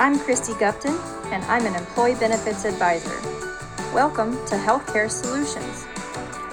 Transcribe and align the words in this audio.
I'm 0.00 0.18
Cristy 0.18 0.54
Gupton, 0.54 0.98
and 1.30 1.44
I'm 1.44 1.66
an 1.66 1.74
employee 1.74 2.14
benefits 2.14 2.64
advisor. 2.64 3.20
Welcome 3.92 4.32
to 4.46 4.54
Healthcare 4.54 5.10
Solutions, 5.10 5.84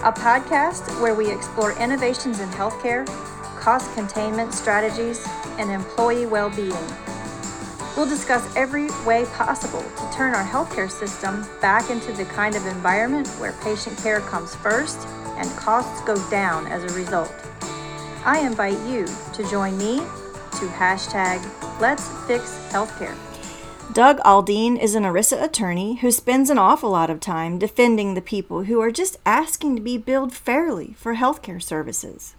a 0.04 0.12
podcast 0.12 1.02
where 1.02 1.16
we 1.16 1.32
explore 1.32 1.72
innovations 1.80 2.42
in 2.42 2.50
healthcare, 2.50 3.08
cost 3.58 3.90
containment 3.94 4.54
strategies, 4.54 5.26
and 5.58 5.72
employee 5.72 6.26
well 6.26 6.50
being. 6.50 6.74
We'll 7.96 8.10
discuss 8.10 8.54
every 8.58 8.90
way 9.06 9.24
possible 9.28 9.82
to 9.82 10.12
turn 10.14 10.36
our 10.36 10.44
healthcare 10.44 10.92
system 10.92 11.46
back 11.62 11.90
into 11.90 12.12
the 12.12 12.26
kind 12.26 12.54
of 12.54 12.66
environment 12.66 13.30
where 13.40 13.54
patient 13.64 13.98
care 14.00 14.20
comes 14.20 14.56
first 14.56 15.08
and 15.38 15.50
costs 15.52 16.02
go 16.02 16.18
down 16.30 16.68
as 16.68 16.84
a 16.84 16.94
result. 16.98 17.34
I 18.26 18.42
invite 18.42 18.86
you 18.86 19.08
to 19.32 19.50
join 19.50 19.78
me 19.78 20.00
to 20.00 20.68
hashtag 20.68 21.40
Let's 21.80 22.10
Fix 22.28 22.60
Healthcare. 22.72 23.16
Doug 23.98 24.20
Aldeen 24.20 24.80
is 24.80 24.94
an 24.94 25.06
ERISA 25.06 25.42
attorney 25.42 25.96
who 25.96 26.12
spends 26.12 26.52
an 26.52 26.60
awful 26.60 26.92
lot 26.92 27.10
of 27.10 27.20
time 27.20 27.58
defending 27.58 28.14
the 28.14 28.22
people 28.22 28.66
who 28.66 28.80
are 28.80 28.92
just 28.92 29.18
asking 29.26 29.76
to 29.76 29.82
be 29.82 29.98
billed 29.98 30.32
fairly 30.32 30.94
for 30.94 31.16
healthcare 31.16 31.60
services. 31.60 32.36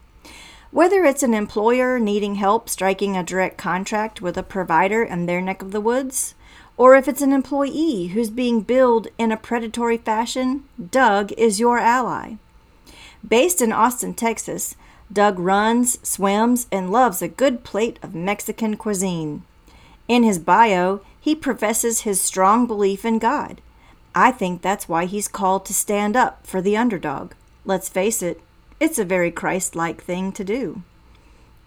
Whether 0.70 1.02
it's 1.02 1.24
an 1.24 1.34
employer 1.34 1.98
needing 1.98 2.36
help 2.36 2.68
striking 2.68 3.16
a 3.16 3.24
direct 3.24 3.58
contract 3.58 4.22
with 4.22 4.38
a 4.38 4.44
provider 4.44 5.02
in 5.02 5.26
their 5.26 5.40
neck 5.40 5.60
of 5.60 5.72
the 5.72 5.80
woods, 5.80 6.36
or 6.76 6.94
if 6.94 7.08
it's 7.08 7.22
an 7.22 7.32
employee 7.32 8.06
who's 8.14 8.30
being 8.30 8.60
billed 8.60 9.08
in 9.18 9.32
a 9.32 9.36
predatory 9.36 9.96
fashion, 9.96 10.62
Doug 10.92 11.32
is 11.32 11.58
your 11.58 11.80
ally. 11.80 12.34
Based 13.26 13.60
in 13.60 13.72
Austin, 13.72 14.14
Texas, 14.14 14.76
Doug 15.12 15.40
runs, 15.40 15.98
swims, 16.08 16.68
and 16.70 16.92
loves 16.92 17.20
a 17.20 17.26
good 17.26 17.64
plate 17.64 17.98
of 18.00 18.14
Mexican 18.14 18.76
cuisine. 18.76 19.42
In 20.06 20.22
his 20.22 20.38
bio, 20.38 21.00
he 21.20 21.34
professes 21.34 22.00
his 22.00 22.20
strong 22.20 22.66
belief 22.66 23.04
in 23.04 23.18
God. 23.18 23.60
I 24.14 24.30
think 24.30 24.62
that's 24.62 24.88
why 24.88 25.04
he's 25.04 25.28
called 25.28 25.64
to 25.66 25.74
stand 25.74 26.16
up 26.16 26.46
for 26.46 26.60
the 26.60 26.76
underdog. 26.76 27.32
Let's 27.64 27.88
face 27.88 28.22
it, 28.22 28.40
it's 28.80 28.98
a 28.98 29.04
very 29.04 29.30
Christ 29.30 29.76
like 29.76 30.02
thing 30.02 30.32
to 30.32 30.44
do. 30.44 30.82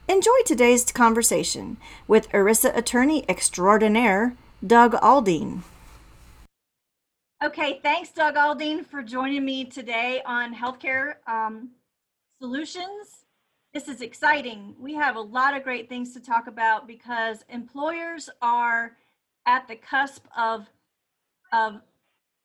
Enjoy 0.08 0.42
today's 0.46 0.92
conversation 0.92 1.78
with 2.08 2.30
ERISA 2.32 2.76
attorney 2.76 3.24
extraordinaire, 3.30 4.36
Doug 4.66 4.94
Aldeen. 4.94 5.62
Okay, 7.44 7.80
thanks, 7.82 8.12
Doug 8.12 8.36
Aldeen, 8.36 8.86
for 8.86 9.02
joining 9.02 9.46
me 9.46 9.66
today 9.66 10.22
on 10.26 10.54
Healthcare 10.54 11.16
um, 11.28 11.70
Solutions. 12.40 13.26
This 13.74 13.88
is 13.88 14.02
exciting. 14.02 14.76
We 14.78 14.94
have 14.96 15.16
a 15.16 15.22
lot 15.22 15.56
of 15.56 15.64
great 15.64 15.88
things 15.88 16.14
to 16.14 16.20
talk 16.20 16.48
about 16.48 16.88
because 16.88 17.46
employers 17.50 18.30
are 18.42 18.98
at 19.46 19.68
the 19.68 19.76
cusp 19.76 20.26
of 20.38 20.68
of 21.54 21.82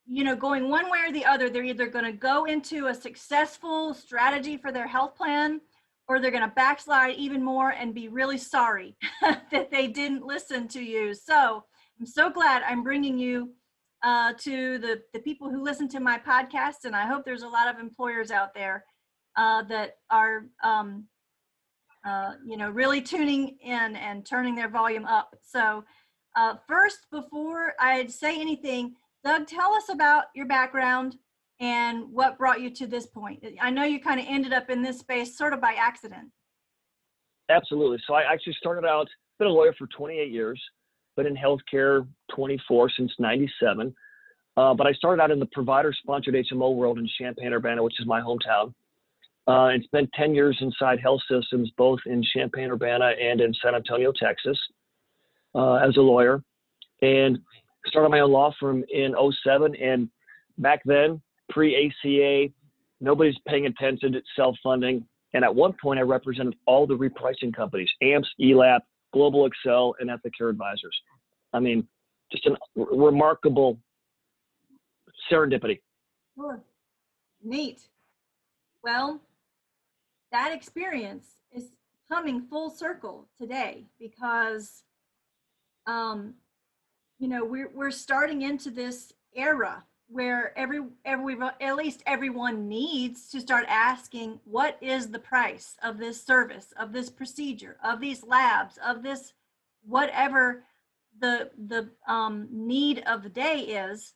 you 0.06 0.24
know 0.24 0.36
going 0.36 0.68
one 0.68 0.90
way 0.90 0.98
or 1.06 1.12
the 1.12 1.24
other 1.24 1.50
they're 1.50 1.64
either 1.64 1.88
going 1.88 2.04
to 2.04 2.12
go 2.12 2.44
into 2.44 2.86
a 2.86 2.94
successful 2.94 3.94
strategy 3.94 4.56
for 4.56 4.72
their 4.72 4.86
health 4.86 5.16
plan 5.16 5.60
or 6.08 6.20
they're 6.20 6.30
going 6.30 6.42
to 6.42 6.54
backslide 6.54 7.16
even 7.16 7.42
more 7.42 7.70
and 7.70 7.94
be 7.94 8.08
really 8.08 8.38
sorry 8.38 8.96
that 9.50 9.70
they 9.70 9.88
didn't 9.88 10.24
listen 10.24 10.68
to 10.68 10.80
you. 10.80 11.14
So 11.14 11.64
i'm 11.98 12.06
so 12.06 12.30
glad 12.30 12.62
i'm 12.62 12.82
bringing 12.82 13.18
you 13.18 13.52
uh, 14.02 14.32
to 14.38 14.78
the, 14.78 15.00
the 15.14 15.20
people 15.20 15.50
who 15.50 15.64
listen 15.64 15.88
to 15.88 16.00
my 16.00 16.18
podcast 16.18 16.84
and 16.84 16.94
i 16.94 17.06
hope 17.06 17.24
there's 17.24 17.42
a 17.42 17.48
lot 17.48 17.66
of 17.66 17.80
employers 17.80 18.30
out 18.30 18.54
there 18.54 18.84
uh, 19.36 19.62
that 19.62 19.96
are 20.10 20.46
um, 20.62 21.06
uh, 22.06 22.32
you 22.46 22.56
know 22.56 22.70
really 22.70 23.02
tuning 23.02 23.56
in 23.60 23.96
and 23.96 24.24
turning 24.24 24.54
their 24.54 24.68
volume 24.68 25.04
up. 25.04 25.34
So 25.42 25.84
uh, 26.36 26.54
first, 26.68 27.06
before 27.10 27.74
I 27.80 28.06
say 28.06 28.38
anything, 28.38 28.94
Doug, 29.24 29.46
tell 29.46 29.72
us 29.72 29.88
about 29.90 30.26
your 30.34 30.46
background 30.46 31.16
and 31.60 32.12
what 32.12 32.36
brought 32.36 32.60
you 32.60 32.70
to 32.70 32.86
this 32.86 33.06
point. 33.06 33.44
I 33.60 33.70
know 33.70 33.84
you 33.84 33.98
kind 33.98 34.20
of 34.20 34.26
ended 34.28 34.52
up 34.52 34.68
in 34.68 34.82
this 34.82 34.98
space 34.98 35.36
sort 35.36 35.54
of 35.54 35.60
by 35.60 35.74
accident. 35.78 36.28
Absolutely. 37.48 37.98
So 38.06 38.14
I 38.14 38.30
actually 38.30 38.52
started 38.60 38.86
out, 38.86 39.08
been 39.38 39.48
a 39.48 39.50
lawyer 39.50 39.74
for 39.78 39.86
28 39.86 40.30
years, 40.30 40.62
been 41.16 41.26
in 41.26 41.34
healthcare 41.34 42.06
24 42.34 42.90
since 42.90 43.12
97. 43.18 43.94
Uh, 44.58 44.74
but 44.74 44.86
I 44.86 44.92
started 44.92 45.22
out 45.22 45.30
in 45.30 45.38
the 45.38 45.46
provider 45.46 45.92
sponsored 45.92 46.34
HMO 46.34 46.74
world 46.74 46.98
in 46.98 47.08
Champaign 47.18 47.52
Urbana, 47.52 47.82
which 47.82 47.98
is 47.98 48.06
my 48.06 48.20
hometown. 48.20 48.74
Uh, 49.48 49.68
and 49.68 49.82
spent 49.84 50.10
10 50.14 50.34
years 50.34 50.58
inside 50.60 50.98
health 50.98 51.20
systems, 51.30 51.70
both 51.78 52.00
in 52.06 52.22
Champaign 52.34 52.70
Urbana 52.70 53.12
and 53.20 53.40
in 53.40 53.54
San 53.62 53.74
Antonio, 53.74 54.12
Texas 54.12 54.58
uh, 55.56 55.76
as 55.76 55.96
a 55.96 56.00
lawyer 56.00 56.42
and 57.02 57.38
started 57.86 58.10
my 58.10 58.20
own 58.20 58.30
law 58.30 58.52
firm 58.60 58.84
in 58.92 59.14
07. 59.44 59.74
And 59.76 60.08
back 60.58 60.82
then, 60.84 61.20
pre 61.50 61.92
ACA, 62.04 62.52
nobody's 63.00 63.36
paying 63.46 63.66
attention 63.66 64.12
to 64.12 64.22
self 64.36 64.56
funding. 64.62 65.06
And 65.34 65.44
at 65.44 65.54
one 65.54 65.74
point, 65.82 65.98
I 65.98 66.02
represented 66.02 66.54
all 66.66 66.86
the 66.86 66.96
repricing 66.96 67.54
companies 67.54 67.90
AMPS, 68.02 68.28
ELAP, 68.40 68.80
Global 69.12 69.46
Excel, 69.46 69.94
and 70.00 70.10
Ethicare 70.10 70.50
Advisors. 70.50 70.96
I 71.52 71.60
mean, 71.60 71.86
just 72.30 72.46
a 72.46 72.56
remarkable 72.74 73.78
serendipity. 75.30 75.80
Sure. 76.36 76.60
Neat. 77.42 77.80
Well, 78.82 79.20
that 80.32 80.52
experience 80.52 81.26
is 81.52 81.70
coming 82.08 82.42
full 82.48 82.70
circle 82.70 83.26
today 83.38 83.86
because 83.98 84.82
um, 85.86 86.34
you 87.18 87.28
know, 87.28 87.44
we're 87.44 87.70
we're 87.74 87.90
starting 87.90 88.42
into 88.42 88.70
this 88.70 89.12
era 89.34 89.84
where 90.08 90.56
every 90.56 90.80
every 91.04 91.36
at 91.60 91.76
least 91.76 92.02
everyone 92.06 92.68
needs 92.68 93.28
to 93.30 93.40
start 93.40 93.64
asking 93.68 94.38
what 94.44 94.78
is 94.80 95.08
the 95.08 95.18
price 95.18 95.76
of 95.82 95.98
this 95.98 96.24
service 96.24 96.72
of 96.78 96.92
this 96.92 97.10
procedure 97.10 97.76
of 97.84 98.00
these 98.00 98.22
labs 98.22 98.78
of 98.86 99.02
this 99.02 99.32
whatever 99.84 100.62
the 101.20 101.50
the 101.66 101.90
um, 102.06 102.48
need 102.50 103.02
of 103.06 103.22
the 103.22 103.28
day 103.28 103.60
is. 103.60 104.14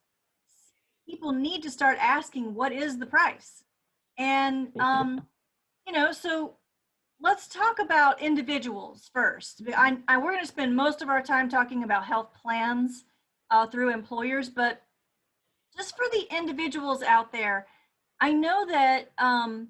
People 1.09 1.33
need 1.33 1.63
to 1.63 1.71
start 1.71 1.99
asking 2.01 2.55
what 2.55 2.73
is 2.73 2.99
the 2.99 3.07
price? 3.07 3.65
And 4.17 4.69
um, 4.79 5.27
you 5.87 5.93
know 5.93 6.13
so 6.13 6.57
let's 7.21 7.47
talk 7.47 7.79
about 7.79 8.21
individuals 8.23 9.11
first. 9.13 9.63
I, 9.77 9.99
I, 10.09 10.17
we're 10.17 10.33
going 10.33 10.41
to 10.41 10.47
spend 10.47 10.75
most 10.75 11.03
of 11.03 11.09
our 11.09 11.23
time 11.23 11.49
talking 11.49 11.83
about 11.83 12.05
health 12.05 12.29
plans 12.41 13.05
uh, 13.51 13.67
through 13.67 13.93
employers, 13.93 14.49
but 14.49 14.83
just 15.77 15.97
for 15.97 16.07
the 16.13 16.27
individuals 16.35 17.03
out 17.03 17.31
there, 17.33 17.67
I 18.21 18.33
know 18.33 18.67
that 18.67 19.13
um, 19.19 19.69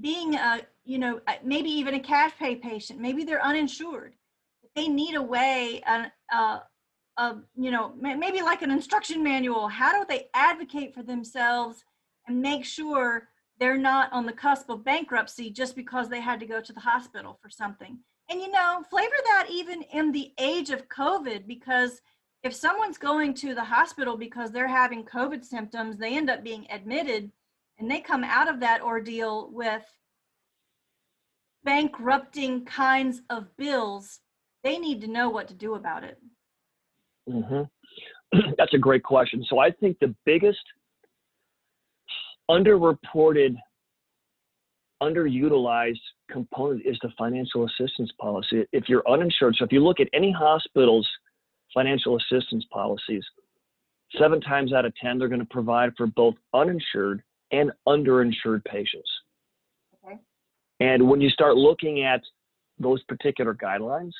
being 0.00 0.34
a, 0.34 0.60
you 0.84 0.98
know, 0.98 1.20
maybe 1.44 1.70
even 1.70 1.94
a 1.94 2.00
cash 2.00 2.32
pay 2.38 2.56
patient, 2.56 3.00
maybe 3.00 3.24
they're 3.24 3.44
uninsured. 3.44 4.14
They 4.74 4.88
need 4.88 5.14
a 5.14 5.22
way, 5.22 5.82
uh, 5.86 6.06
uh, 6.32 6.60
of, 7.18 7.42
you 7.54 7.70
know, 7.70 7.92
maybe 8.00 8.40
like 8.40 8.62
an 8.62 8.70
instruction 8.70 9.22
manual. 9.22 9.68
How 9.68 9.92
do 9.92 10.06
they 10.08 10.28
advocate 10.32 10.94
for 10.94 11.02
themselves 11.02 11.84
and 12.26 12.40
make 12.40 12.64
sure 12.64 13.28
they're 13.58 13.78
not 13.78 14.12
on 14.12 14.26
the 14.26 14.32
cusp 14.32 14.70
of 14.70 14.84
bankruptcy 14.84 15.50
just 15.50 15.76
because 15.76 16.08
they 16.08 16.20
had 16.20 16.40
to 16.40 16.46
go 16.46 16.60
to 16.60 16.72
the 16.72 16.80
hospital 16.80 17.38
for 17.40 17.48
something. 17.50 17.98
And 18.30 18.40
you 18.40 18.50
know, 18.50 18.82
flavor 18.88 19.14
that 19.24 19.48
even 19.50 19.82
in 19.92 20.12
the 20.12 20.32
age 20.38 20.70
of 20.70 20.88
COVID, 20.88 21.46
because 21.46 22.00
if 22.42 22.54
someone's 22.54 22.98
going 22.98 23.34
to 23.34 23.54
the 23.54 23.64
hospital 23.64 24.16
because 24.16 24.50
they're 24.50 24.66
having 24.66 25.04
COVID 25.04 25.44
symptoms, 25.44 25.96
they 25.96 26.16
end 26.16 26.30
up 26.30 26.42
being 26.42 26.66
admitted 26.70 27.30
and 27.78 27.90
they 27.90 28.00
come 28.00 28.24
out 28.24 28.48
of 28.48 28.60
that 28.60 28.82
ordeal 28.82 29.50
with 29.52 29.84
bankrupting 31.64 32.64
kinds 32.64 33.22
of 33.30 33.56
bills, 33.56 34.20
they 34.64 34.78
need 34.78 35.00
to 35.02 35.06
know 35.06 35.28
what 35.28 35.48
to 35.48 35.54
do 35.54 35.74
about 35.74 36.04
it. 36.04 36.18
Mm-hmm. 37.28 37.62
That's 38.58 38.74
a 38.74 38.78
great 38.78 39.02
question. 39.02 39.44
So 39.48 39.58
I 39.58 39.70
think 39.70 39.98
the 40.00 40.14
biggest 40.24 40.62
underreported, 42.50 43.56
underutilized 45.02 46.00
component 46.30 46.86
is 46.86 46.98
the 47.02 47.10
financial 47.18 47.66
assistance 47.66 48.10
policy. 48.20 48.66
If 48.72 48.88
you're 48.88 49.08
uninsured, 49.08 49.56
so 49.58 49.64
if 49.64 49.72
you 49.72 49.82
look 49.82 50.00
at 50.00 50.08
any 50.12 50.32
hospital's 50.32 51.08
financial 51.74 52.16
assistance 52.16 52.64
policies, 52.70 53.24
seven 54.18 54.40
times 54.40 54.72
out 54.72 54.84
of 54.84 54.94
10, 54.96 55.18
they're 55.18 55.28
going 55.28 55.40
to 55.40 55.46
provide 55.46 55.92
for 55.96 56.06
both 56.06 56.34
uninsured 56.54 57.22
and 57.50 57.70
underinsured 57.86 58.64
patients. 58.64 59.08
Okay. 60.04 60.18
And 60.80 61.08
when 61.08 61.20
you 61.20 61.30
start 61.30 61.56
looking 61.56 62.04
at 62.04 62.20
those 62.78 63.02
particular 63.04 63.54
guidelines, 63.54 64.12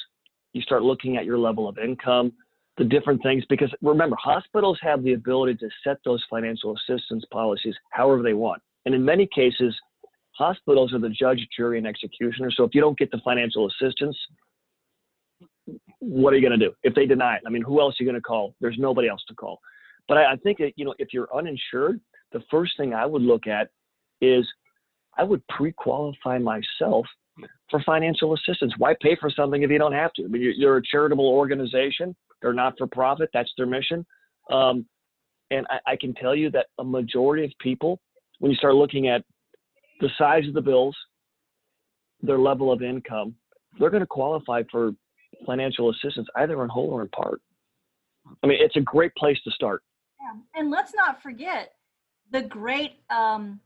you 0.53 0.63
start 0.63 0.83
looking 0.83 1.17
at 1.17 1.25
your 1.25 1.39
level 1.39 1.69
of 1.69 1.79
income, 1.79 2.33
the 2.83 2.89
different 2.89 3.23
things 3.23 3.45
because 3.49 3.71
remember 3.83 4.17
hospitals 4.23 4.79
have 4.83 5.03
the 5.03 5.13
ability 5.13 5.55
to 5.55 5.69
set 5.85 5.99
those 6.05 6.23
financial 6.29 6.75
assistance 6.77 7.25
policies 7.31 7.75
however 7.91 8.23
they 8.23 8.35
want 8.35 8.61
and 8.87 8.95
in 8.95 9.05
many 9.05 9.29
cases 9.35 9.75
hospitals 10.33 10.93
are 10.93 10.99
the 10.99 11.11
judge 11.11 11.47
jury 11.57 11.79
and 11.79 11.87
executioner 11.87 12.51
so 12.51 12.65
if 12.65 12.75
you 12.75 12.81
don't 12.81 12.99
get 12.99 13.11
the 13.11 13.21
financial 13.25 13.69
assistance 13.69 14.17
what 16.03 16.33
are 16.33 16.37
you 16.37 16.43
going 16.47 16.59
to 16.59 16.67
do 16.67 16.75
if 16.83 16.95
they 16.95 17.07
deny 17.07 17.37
it? 17.37 17.43
I 17.47 17.51
mean, 17.51 17.63
who 17.63 17.81
else 17.81 17.95
are 17.95 18.03
you 18.03 18.11
going 18.11 18.21
to 18.21 18.23
call? 18.23 18.55
There's 18.61 18.77
nobody 18.79 19.09
else 19.09 19.23
to 19.29 19.35
call. 19.35 19.61
But 20.09 20.19
I, 20.19 20.33
I 20.33 20.37
think 20.37 20.59
that 20.59 20.73
you 20.77 20.85
know, 20.85 20.95
if 20.99 21.13
you're 21.13 21.29
uninsured, 21.35 22.01
the 22.33 22.43
first 22.51 22.73
thing 22.77 22.93
I 22.93 23.07
would 23.07 23.23
look 23.23 23.47
at 23.47 23.71
is 24.21 24.47
I 25.17 25.23
would 25.23 25.47
pre-qualify 25.49 26.39
myself 26.39 27.07
for 27.71 27.83
financial 27.85 28.35
assistance. 28.35 28.73
Why 28.79 28.95
pay 29.01 29.17
for 29.21 29.31
something 29.31 29.63
if 29.63 29.71
you 29.71 29.79
don't 29.79 29.93
have 29.93 30.13
to? 30.15 30.25
I 30.25 30.27
mean, 30.27 30.43
you're, 30.43 30.53
you're 30.53 30.77
a 30.79 30.83
charitable 30.83 31.29
organization. 31.29 32.17
They're 32.43 32.53
not 32.53 32.75
for 32.77 32.87
profit. 32.87 33.31
That's 33.33 33.53
their 33.57 33.67
mission. 33.67 34.05
Um, 34.51 34.87
and 35.51 35.67
I, 35.71 35.93
I 35.93 35.97
can 35.97 36.15
tell 36.15 36.35
you 36.35 36.51
that 36.51 36.67
a 36.79 36.85
majority 36.85 37.45
of 37.45 37.53
people, 37.61 38.01
when 38.41 38.51
you 38.51 38.57
start 38.57 38.75
looking 38.75 39.09
at 39.09 39.23
the 40.01 40.09
size 40.19 40.47
of 40.49 40.55
the 40.55 40.61
bills, 40.61 40.97
their 42.23 42.39
level 42.39 42.73
of 42.73 42.83
income, 42.83 43.35
they're 43.79 43.91
going 43.91 44.03
to 44.03 44.07
qualify 44.07 44.63
for 44.71 44.93
financial 45.47 45.91
assistance 45.91 46.29
either 46.37 46.63
in 46.63 46.69
whole 46.69 46.91
or 46.91 47.03
in 47.03 47.09
part. 47.09 47.41
I 48.43 48.47
mean, 48.47 48.59
it's 48.61 48.77
a 48.77 48.81
great 48.81 49.15
place 49.17 49.39
to 49.45 49.51
start. 49.51 49.83
Yeah. 50.21 50.41
And 50.61 50.71
let's 50.71 50.95
not 50.95 51.23
forget 51.23 51.73
the 52.31 52.43
great 52.43 53.01
um, 53.11 53.61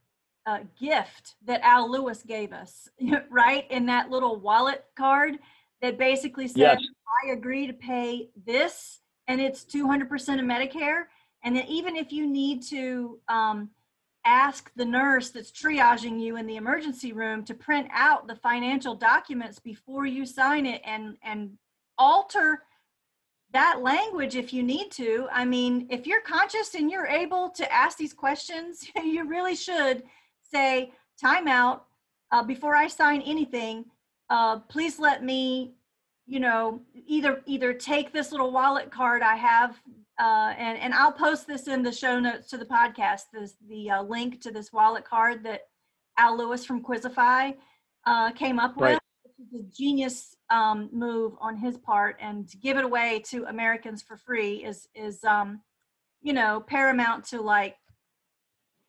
uh, 0.47 0.61
gift 0.81 1.35
that 1.45 1.61
Al 1.63 1.91
Lewis 1.91 2.23
gave 2.23 2.53
us, 2.53 2.89
right? 3.31 3.71
In 3.71 3.87
that 3.87 4.11
little 4.11 4.41
wallet 4.41 4.85
card 4.97 5.39
that 5.83 5.99
basically 5.99 6.49
said, 6.49 6.79
yes. 6.81 6.83
I 7.25 7.33
agree 7.33 7.67
to 7.67 7.73
pay 7.73 8.29
this, 8.45 9.01
and 9.29 9.41
it's 9.41 9.65
200% 9.65 10.03
of 10.05 10.45
Medicare. 10.45 11.05
And 11.45 11.57
then 11.57 11.67
even 11.67 11.97
if 11.97 12.13
you 12.13 12.27
need 12.27 12.63
to 12.71 13.19
um, 13.29 13.71
ask 14.25 14.73
the 14.75 14.85
nurse 14.85 15.31
that's 15.31 15.53
triaging 15.53 16.21
you 16.21 16.37
in 16.37 16.47
the 16.47 16.57
emergency 16.57 17.13
room 17.13 17.45
to 17.45 17.55
print 17.55 17.89
out 17.93 18.27
the 18.27 18.37
financial 18.37 18.95
documents 18.95 19.59
before 19.59 20.07
you 20.07 20.27
sign 20.27 20.67
it 20.67 20.83
and 20.85 21.17
and 21.23 21.53
alter 21.99 22.63
that 23.53 23.81
language 23.81 24.35
if 24.35 24.53
you 24.53 24.63
need 24.63 24.91
to. 24.91 25.29
I 25.33 25.45
mean, 25.45 25.87
if 25.89 26.07
you're 26.07 26.21
conscious 26.21 26.75
and 26.75 26.91
you're 26.91 27.07
able 27.07 27.49
to 27.51 27.73
ask 27.73 27.97
these 27.97 28.13
questions, 28.13 28.87
you 29.03 29.25
really 29.25 29.55
should 29.57 30.03
say, 30.43 30.93
time 31.21 31.49
out, 31.49 31.87
uh, 32.33 32.43
before 32.43 32.75
I 32.75 32.89
sign 32.89 33.23
anything, 33.23 33.85
uh, 34.31 34.59
please 34.61 34.99
let 34.99 35.23
me, 35.23 35.75
you 36.27 36.41
know, 36.41 36.81
either 37.07 37.43
either 37.47 37.73
take 37.73 38.13
this 38.13 38.33
little 38.33 38.53
wallet 38.53 38.91
card 38.91 39.23
I 39.23 39.37
have, 39.37 39.81
uh, 40.19 40.55
and 40.59 40.79
and 40.79 40.95
I'll 40.95 41.13
post 41.13 41.47
this 41.47 41.69
in 41.69 41.83
the 41.83 41.93
show 41.93 42.19
notes 42.19 42.49
to 42.51 42.59
the 42.59 42.65
podcast. 42.65 43.23
This 43.33 43.55
the 43.69 43.91
uh, 43.91 44.03
link 44.03 44.41
to 44.43 44.51
this 44.51 44.73
wallet 44.73 45.05
card 45.05 45.45
that 45.45 45.63
Al 46.19 46.37
Lewis 46.37 46.65
from 46.65 46.83
Quizzify 46.83 47.55
uh, 48.07 48.33
came 48.33 48.59
up 48.59 48.77
with. 48.77 48.93
Right. 48.93 48.99
It's 49.39 49.55
a 49.55 49.77
genius 49.77 50.35
um, 50.51 50.89
move 50.93 51.35
on 51.41 51.57
his 51.57 51.77
part, 51.77 52.17
and 52.21 52.49
to 52.49 52.57
give 52.57 52.79
it 52.79 52.85
away 52.85 53.23
to 53.27 53.45
Americans 53.45 54.03
for 54.03 54.17
free 54.17 54.65
is 54.65 54.89
is 54.95 55.23
um, 55.25 55.61
you 56.23 56.33
know 56.33 56.65
paramount 56.67 57.25
to 57.27 57.41
like 57.41 57.77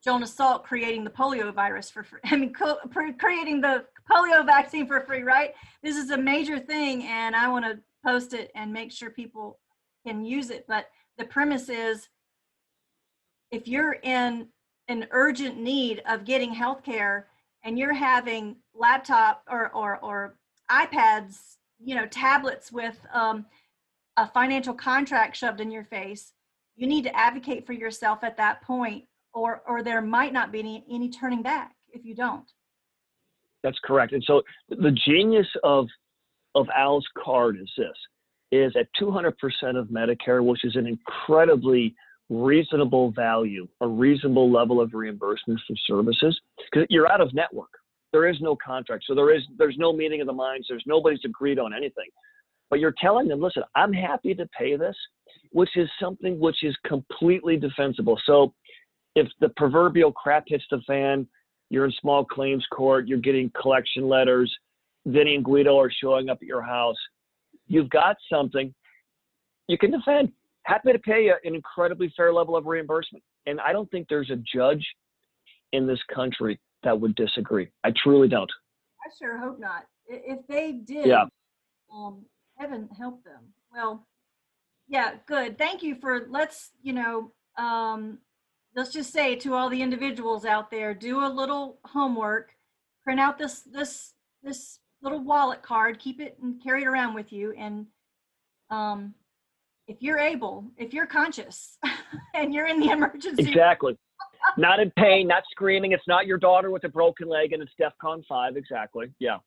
Jonas 0.03 0.33
Salk 0.35 0.63
creating 0.63 1.03
the 1.03 1.09
polio 1.09 1.53
virus 1.53 1.89
for 1.89 2.03
free. 2.03 2.19
I 2.25 2.35
mean, 2.35 2.53
co- 2.53 2.79
creating 3.17 3.61
the 3.61 3.85
polio 4.09 4.45
vaccine 4.45 4.88
for 4.88 5.01
free, 5.01 5.23
right? 5.23 5.53
This 5.83 5.95
is 5.95 6.11
a 6.11 6.17
major 6.17 6.59
thing, 6.59 7.03
and 7.03 7.35
I 7.35 7.47
want 7.49 7.65
to 7.65 7.79
post 8.05 8.33
it 8.33 8.51
and 8.55 8.71
make 8.71 8.91
sure 8.91 9.09
people 9.09 9.59
can 10.05 10.23
use 10.23 10.49
it. 10.49 10.65
But 10.67 10.85
the 11.17 11.25
premise 11.25 11.69
is 11.69 12.09
if 13.51 13.67
you're 13.67 13.97
in 14.03 14.47
an 14.88 15.07
urgent 15.11 15.57
need 15.57 16.01
of 16.07 16.25
getting 16.25 16.53
health 16.53 16.83
care 16.83 17.27
and 17.63 17.77
you're 17.77 17.94
having 17.94 18.55
laptop 18.73 19.44
or, 19.49 19.69
or, 19.73 19.97
or 19.97 20.38
iPads, 20.71 21.55
you 21.83 21.95
know, 21.95 22.05
tablets 22.05 22.71
with 22.71 22.97
um, 23.13 23.45
a 24.15 24.27
financial 24.27 24.73
contract 24.73 25.35
shoved 25.35 25.59
in 25.59 25.71
your 25.71 25.83
face, 25.83 26.33
you 26.75 26.88
need 26.88 27.03
to 27.03 27.15
advocate 27.15 27.65
for 27.65 27.73
yourself 27.73 28.23
at 28.23 28.38
that 28.38 28.61
point 28.61 29.05
or 29.38 29.62
or 29.68 29.84
there 29.84 30.01
might 30.01 30.34
not 30.34 30.51
be 30.51 30.60
any, 30.60 30.86
any 30.92 31.10
turning 31.10 31.42
back 31.42 31.74
if 31.94 32.04
you 32.06 32.16
don't. 32.16 32.45
That's 33.63 33.78
correct. 33.84 34.13
And 34.13 34.24
so 34.25 34.42
the 34.69 34.95
genius 35.06 35.48
of 35.63 35.88
of 36.56 36.68
al's 36.75 37.06
card 37.24 37.57
is 37.62 37.69
this 37.78 37.88
is 38.50 38.74
at 38.80 38.88
200% 39.00 39.34
of 39.78 39.88
medicare 39.88 40.44
which 40.44 40.63
is 40.63 40.78
an 40.78 40.88
incredibly 40.88 41.94
reasonable 42.30 43.12
value 43.12 43.68
a 43.81 43.88
reasonable 43.88 44.50
level 44.51 44.80
of 44.80 44.94
reimbursement 44.94 45.60
for 45.68 45.75
services 45.86 46.40
because 46.72 46.88
you're 46.90 47.12
out 47.12 47.22
of 47.22 47.33
network. 47.33 47.69
There 48.13 48.28
is 48.28 48.38
no 48.42 48.56
contract 48.56 49.04
so 49.07 49.13
there 49.13 49.36
is 49.36 49.44
there's 49.57 49.78
no 49.78 49.94
meeting 49.94 50.22
of 50.22 50.28
the 50.28 50.33
minds 50.33 50.68
there's 50.69 50.83
nobody's 50.88 51.19
agreed 51.25 51.60
on 51.60 51.74
anything. 51.74 52.10
But 52.69 52.80
you're 52.80 52.95
telling 53.00 53.28
them 53.28 53.42
listen 53.42 53.63
i'm 53.75 53.94
happy 53.94 54.33
to 54.33 54.48
pay 54.57 54.75
this 54.78 54.95
which 55.51 55.75
is 55.75 55.90
something 56.00 56.40
which 56.40 56.63
is 56.63 56.75
completely 56.86 57.57
defensible. 57.57 58.19
So 58.25 58.54
if 59.18 59.28
the 59.40 59.50
proverbial 59.50 60.12
crap 60.12 60.44
hits 60.46 60.64
the 60.69 60.80
fan, 60.86 61.28
you're 61.69 61.86
in 61.86 61.94
small 62.00 62.24
claims 62.24 62.64
court, 62.72 63.08
you're 63.08 63.18
getting 63.18 63.52
collection 63.60 64.08
letters, 64.08 64.56
Vinny 65.08 65.34
and 65.34 65.44
Guido 65.44 65.80
are 65.80 65.92
showing 65.92 66.30
up 66.30 66.38
at 66.40 66.48
your 66.48 66.62
house, 66.62 66.98
you've 67.66 67.90
got 67.90 68.16
something 68.31 68.74
you 69.68 69.78
can 69.78 69.90
defend. 69.90 70.31
Happy 70.64 70.92
to 70.92 71.00
pay 71.00 71.25
you 71.25 71.36
an 71.44 71.56
incredibly 71.56 72.14
fair 72.16 72.31
level 72.31 72.56
of 72.56 72.68
reimbursement. 72.68 73.24
And 73.48 73.60
I 73.60 73.74
don't 73.74 73.90
think 73.90 74.08
there's 74.08 74.30
a 74.30 74.36
judge 74.36 74.86
in 75.74 75.88
this 75.88 76.00
country 76.14 76.60
that 76.84 77.00
would 77.00 77.16
disagree. 77.16 77.69
I 77.84 77.94
truly 78.04 78.28
don't. 78.28 78.52
I 79.04 79.10
sure 79.18 79.40
hope 79.40 79.60
not. 79.60 79.86
If 80.08 80.46
they 80.48 80.74
did, 80.74 81.08
yeah. 81.08 81.25
um, 81.92 82.24
heaven 82.58 82.88
help 82.98 83.24
them. 83.24 83.42
Well, 83.72 84.06
yeah, 84.88 85.16
good. 85.25 85.58
Thank 85.58 85.81
you 85.81 85.96
for 85.96 86.28
let's, 86.30 86.72
you 86.84 86.94
know, 86.94 87.31
um, 87.58 88.19
let's 88.75 88.92
just 88.92 89.12
say 89.12 89.36
to 89.38 89.54
all 89.54 89.69
the 89.69 89.81
individuals 89.81 90.46
out 90.46 90.69
there, 90.69 90.94
do 90.94 91.25
a 91.25 91.28
little 91.28 91.80
homework, 91.86 92.52
print 93.04 93.19
out 93.19 93.38
this 93.38 93.62
this 93.62 94.14
this 94.44 94.80
little 95.02 95.24
wallet 95.24 95.62
card, 95.62 96.00
keep 96.00 96.19
it 96.19 96.38
and 96.42 96.62
carry 96.62 96.84
it 96.84 96.88
around 96.88 97.14
with 97.14 97.31
you. 97.31 97.54
And 97.58 97.88
um, 98.69 99.14
if 99.88 99.98
you're 100.02 100.19
able, 100.19 100.66
if 100.78 100.94
you're 100.94 101.06
conscious 101.06 101.78
and 102.36 102.54
you're 102.54 102.68
in 102.68 102.80
the 102.80 102.90
emergency. 102.90 103.44
Exactly. 103.48 103.98
not 104.58 104.80
in 104.80 104.92
pain, 104.92 105.28
not 105.28 105.44
screaming. 105.52 105.92
It's 105.92 106.08
not 106.08 106.25
your 106.25 106.38
daughter 106.38 106.72
with 106.72 106.84
a 106.84 106.90
broken 106.90 107.28
leg 107.28 107.54
and 107.54 107.62
it's 107.62 107.72
DEFCON 107.80 108.24
5. 108.28 108.58
Exactly. 108.58 109.07
Yeah. 109.19 109.38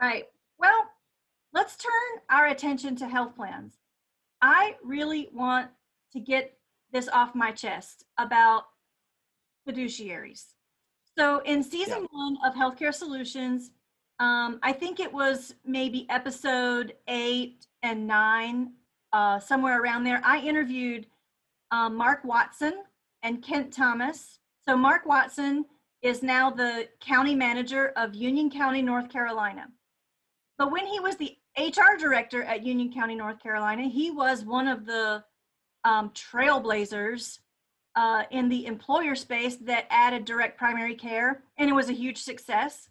Right. 0.00 0.24
Well, 0.58 0.88
let's 1.52 1.76
turn 1.76 2.22
our 2.30 2.46
attention 2.46 2.96
to 2.96 3.08
health 3.08 3.34
plans. 3.36 3.74
I 4.40 4.76
really 4.84 5.28
want 5.32 5.70
to 6.12 6.20
get 6.20 6.57
this 6.92 7.08
off 7.08 7.34
my 7.34 7.52
chest 7.52 8.04
about 8.18 8.64
fiduciaries. 9.68 10.44
So 11.16 11.40
in 11.40 11.62
season 11.62 12.02
yeah. 12.02 12.06
one 12.10 12.38
of 12.44 12.54
Healthcare 12.54 12.94
Solutions, 12.94 13.70
um, 14.20 14.58
I 14.62 14.72
think 14.72 15.00
it 15.00 15.12
was 15.12 15.54
maybe 15.64 16.06
episode 16.10 16.94
eight 17.08 17.66
and 17.82 18.06
nine, 18.06 18.72
uh, 19.12 19.38
somewhere 19.38 19.80
around 19.80 20.04
there. 20.04 20.20
I 20.24 20.40
interviewed 20.40 21.06
um, 21.70 21.96
Mark 21.96 22.24
Watson 22.24 22.82
and 23.22 23.42
Kent 23.42 23.72
Thomas. 23.72 24.38
So 24.66 24.76
Mark 24.76 25.06
Watson 25.06 25.64
is 26.02 26.22
now 26.22 26.50
the 26.50 26.88
county 27.00 27.34
manager 27.34 27.92
of 27.96 28.14
Union 28.14 28.50
County, 28.50 28.82
North 28.82 29.08
Carolina. 29.08 29.66
But 30.56 30.72
when 30.72 30.86
he 30.86 31.00
was 31.00 31.16
the 31.16 31.36
HR 31.56 31.96
director 31.98 32.42
at 32.44 32.64
Union 32.64 32.92
County, 32.92 33.14
North 33.14 33.40
Carolina, 33.40 33.84
he 33.84 34.10
was 34.10 34.44
one 34.44 34.68
of 34.68 34.86
the 34.86 35.24
um, 35.84 36.10
trailblazers 36.10 37.38
uh, 37.96 38.22
in 38.30 38.48
the 38.48 38.66
employer 38.66 39.14
space 39.14 39.56
that 39.56 39.86
added 39.90 40.24
direct 40.24 40.58
primary 40.58 40.94
care, 40.94 41.42
and 41.58 41.68
it 41.68 41.72
was 41.72 41.88
a 41.88 41.94
huge 41.94 42.18
success. 42.18 42.88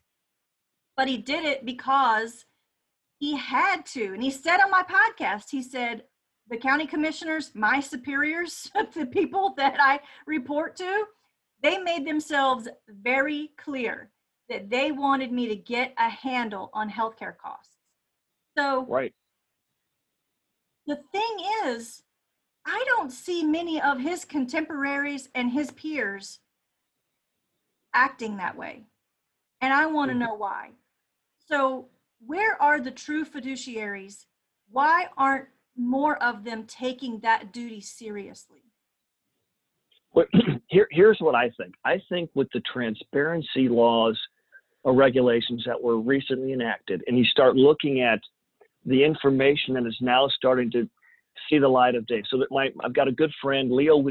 But 0.95 1.07
he 1.07 1.17
did 1.17 1.45
it 1.45 1.65
because 1.65 2.45
he 3.19 3.35
had 3.35 3.85
to. 3.87 4.13
And 4.13 4.21
he 4.21 4.31
said 4.31 4.59
on 4.59 4.71
my 4.71 4.83
podcast, 4.83 5.45
he 5.49 5.61
said, 5.61 6.03
the 6.49 6.57
county 6.57 6.87
commissioners, 6.87 7.51
my 7.53 7.79
superiors, 7.79 8.71
the 8.95 9.05
people 9.05 9.53
that 9.57 9.77
I 9.79 9.99
report 10.25 10.75
to, 10.77 11.05
they 11.61 11.77
made 11.77 12.05
themselves 12.05 12.67
very 12.89 13.51
clear 13.57 14.09
that 14.49 14.69
they 14.69 14.91
wanted 14.91 15.31
me 15.31 15.47
to 15.47 15.55
get 15.55 15.93
a 15.97 16.09
handle 16.09 16.69
on 16.73 16.89
healthcare 16.89 17.37
costs. 17.37 17.75
So, 18.57 18.85
right. 18.85 19.13
The 20.85 20.99
thing 21.11 21.37
is, 21.65 22.03
I 22.67 22.83
don't 22.87 23.11
see 23.11 23.43
many 23.43 23.81
of 23.81 23.99
his 23.99 24.25
contemporaries 24.25 25.29
and 25.33 25.49
his 25.49 25.71
peers 25.71 26.39
acting 27.93 28.37
that 28.37 28.57
way. 28.57 28.83
And 29.61 29.73
I 29.73 29.85
want 29.85 30.09
to 30.09 30.13
mm-hmm. 30.13 30.25
know 30.25 30.33
why. 30.35 30.71
So, 31.47 31.87
where 32.25 32.61
are 32.61 32.81
the 32.81 32.91
true 32.91 33.23
fiduciaries? 33.23 34.25
Why 34.69 35.07
aren't 35.17 35.47
more 35.77 36.21
of 36.21 36.43
them 36.43 36.65
taking 36.65 37.19
that 37.19 37.53
duty 37.53 37.79
seriously? 37.79 38.63
Well, 40.13 40.25
here, 40.67 40.87
here's 40.91 41.19
what 41.19 41.35
I 41.35 41.51
think. 41.57 41.75
I 41.85 42.01
think 42.09 42.29
with 42.33 42.49
the 42.53 42.61
transparency 42.71 43.69
laws 43.69 44.19
or 44.83 44.93
regulations 44.93 45.63
that 45.65 45.81
were 45.81 45.99
recently 45.99 46.51
enacted, 46.53 47.03
and 47.07 47.17
you 47.17 47.23
start 47.25 47.55
looking 47.55 48.01
at 48.01 48.19
the 48.85 49.03
information 49.03 49.73
that 49.75 49.85
is 49.85 49.97
now 50.01 50.27
starting 50.29 50.69
to 50.71 50.89
see 51.49 51.59
the 51.59 51.67
light 51.67 51.95
of 51.95 52.05
day. 52.07 52.23
So 52.29 52.37
that 52.37 52.47
my 52.51 52.69
I've 52.83 52.93
got 52.93 53.07
a 53.07 53.11
good 53.11 53.31
friend, 53.41 53.71
Leo 53.71 54.01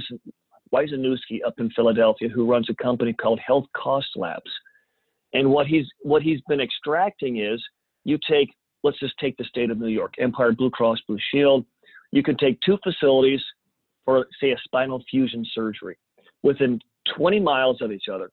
Wisniewski 0.73 1.41
up 1.47 1.55
in 1.59 1.71
Philadelphia, 1.71 2.29
who 2.29 2.51
runs 2.51 2.69
a 2.71 2.75
company 2.83 3.13
called 3.13 3.41
Health 3.45 3.67
Cost 3.77 4.09
Labs. 4.17 4.51
And 5.33 5.51
what 5.51 5.67
he's 5.67 5.87
what 6.03 6.23
he's 6.23 6.41
been 6.49 6.61
extracting 6.61 7.39
is 7.39 7.63
you 8.05 8.19
take 8.29 8.49
let's 8.83 8.99
just 8.99 9.15
take 9.19 9.37
the 9.37 9.45
state 9.45 9.71
of 9.71 9.79
New 9.79 9.89
York, 9.89 10.15
Empire 10.19 10.53
Blue 10.53 10.71
Cross 10.71 10.99
Blue 11.07 11.19
Shield. 11.33 11.65
You 12.13 12.23
can 12.23 12.37
take 12.37 12.61
two 12.61 12.79
facilities 12.83 13.41
for 14.05 14.27
say 14.41 14.53
a 14.53 14.57
spinal 14.65 15.03
fusion 15.11 15.45
surgery 15.53 15.99
within 16.43 16.81
20 17.17 17.41
miles 17.41 17.83
of 17.83 17.91
each 17.93 18.09
other. 18.13 18.31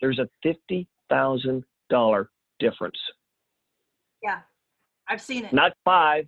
There's 0.00 0.18
a 0.18 0.28
fifty 0.42 0.88
thousand 1.08 1.64
dollar 1.88 2.30
difference. 2.58 2.98
Yeah, 4.22 4.40
I've 5.08 5.20
seen 5.20 5.44
it. 5.44 5.52
Not 5.52 5.72
five. 5.84 6.26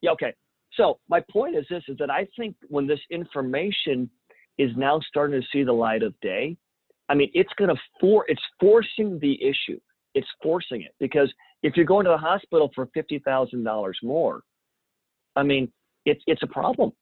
Yeah, 0.00 0.12
okay. 0.12 0.34
So 0.78 0.98
my 1.08 1.22
point 1.30 1.56
is 1.56 1.66
this: 1.68 1.82
is 1.88 1.98
that 1.98 2.10
I 2.10 2.26
think 2.38 2.56
when 2.68 2.86
this 2.86 3.00
information 3.10 4.08
is 4.56 4.70
now 4.76 5.00
starting 5.00 5.40
to 5.40 5.46
see 5.52 5.64
the 5.64 5.72
light 5.72 6.02
of 6.02 6.18
day, 6.20 6.56
I 7.08 7.14
mean, 7.14 7.30
it's 7.34 7.52
going 7.58 7.68
to 7.68 7.80
for 8.00 8.24
it's 8.28 8.42
forcing 8.58 9.18
the 9.18 9.42
issue. 9.42 9.78
It's 10.14 10.28
forcing 10.42 10.82
it 10.82 10.94
because 10.98 11.30
if 11.62 11.76
you're 11.76 11.84
going 11.84 12.04
to 12.04 12.10
the 12.10 12.16
hospital 12.16 12.70
for 12.74 12.86
fifty 12.94 13.18
thousand 13.18 13.64
dollars 13.64 13.98
more, 14.02 14.42
I 15.36 15.42
mean, 15.42 15.70
it's 16.06 16.22
it's 16.26 16.42
a 16.42 16.46
problem. 16.46 16.92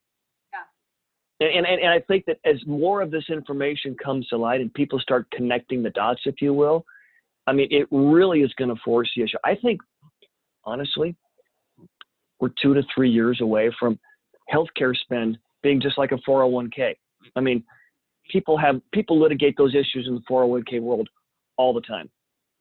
Yeah. 1.41 1.47
And, 1.47 1.67
and 1.67 1.81
and 1.81 1.91
I 1.91 2.01
think 2.01 2.25
that 2.27 2.39
as 2.45 2.57
more 2.67 3.03
of 3.03 3.11
this 3.11 3.25
information 3.29 3.95
comes 4.03 4.27
to 4.29 4.39
light 4.39 4.61
and 4.61 4.73
people 4.73 4.99
start 4.99 5.31
connecting 5.31 5.83
the 5.83 5.91
dots, 5.91 6.23
if 6.25 6.41
you 6.41 6.55
will, 6.55 6.85
I 7.47 7.53
mean, 7.53 7.69
it 7.71 7.87
really 7.91 8.41
is 8.41 8.53
going 8.55 8.75
to 8.75 8.81
force 8.85 9.11
the 9.15 9.23
issue. 9.23 9.39
I 9.45 9.55
think, 9.55 9.81
honestly, 10.65 11.15
we're 12.41 12.51
two 12.61 12.75
to 12.75 12.83
three 12.95 13.11
years 13.11 13.41
away 13.41 13.71
from 13.79 13.99
healthcare 14.53 14.95
spend 14.95 15.39
being 15.63 15.81
just 15.81 15.99
like 15.99 16.13
a 16.13 16.17
401k. 16.17 16.95
I 17.35 17.41
mean, 17.41 17.65
people 18.31 18.57
have 18.57 18.81
people 18.93 19.19
litigate 19.21 19.57
those 19.57 19.75
issues 19.75 20.07
in 20.07 20.15
the 20.15 20.23
401k 20.31 20.81
world 20.81 21.09
all 21.57 21.73
the 21.73 21.81
time. 21.81 22.11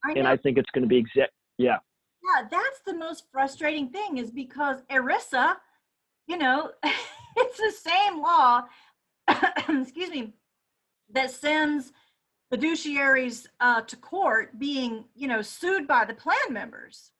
I 0.03 0.13
and 0.13 0.27
I 0.27 0.37
think 0.37 0.57
it's 0.57 0.69
going 0.71 0.83
to 0.83 0.87
be 0.87 0.97
exact. 0.97 1.33
Yeah. 1.57 1.77
Yeah, 2.23 2.47
that's 2.49 2.79
the 2.85 2.95
most 2.95 3.25
frustrating 3.31 3.89
thing 3.89 4.17
is 4.17 4.31
because 4.31 4.81
ERISA, 4.89 5.55
you 6.27 6.37
know, 6.37 6.71
it's 7.37 7.57
the 7.57 7.71
same 7.71 8.21
law, 8.21 8.63
excuse 9.27 10.09
me, 10.09 10.33
that 11.11 11.29
sends 11.29 11.91
fiduciaries 12.51 13.45
uh, 13.59 13.81
to 13.81 13.95
court 13.95 14.57
being, 14.57 15.05
you 15.15 15.27
know, 15.27 15.41
sued 15.41 15.87
by 15.87 16.05
the 16.05 16.13
plan 16.13 16.51
members. 16.51 17.11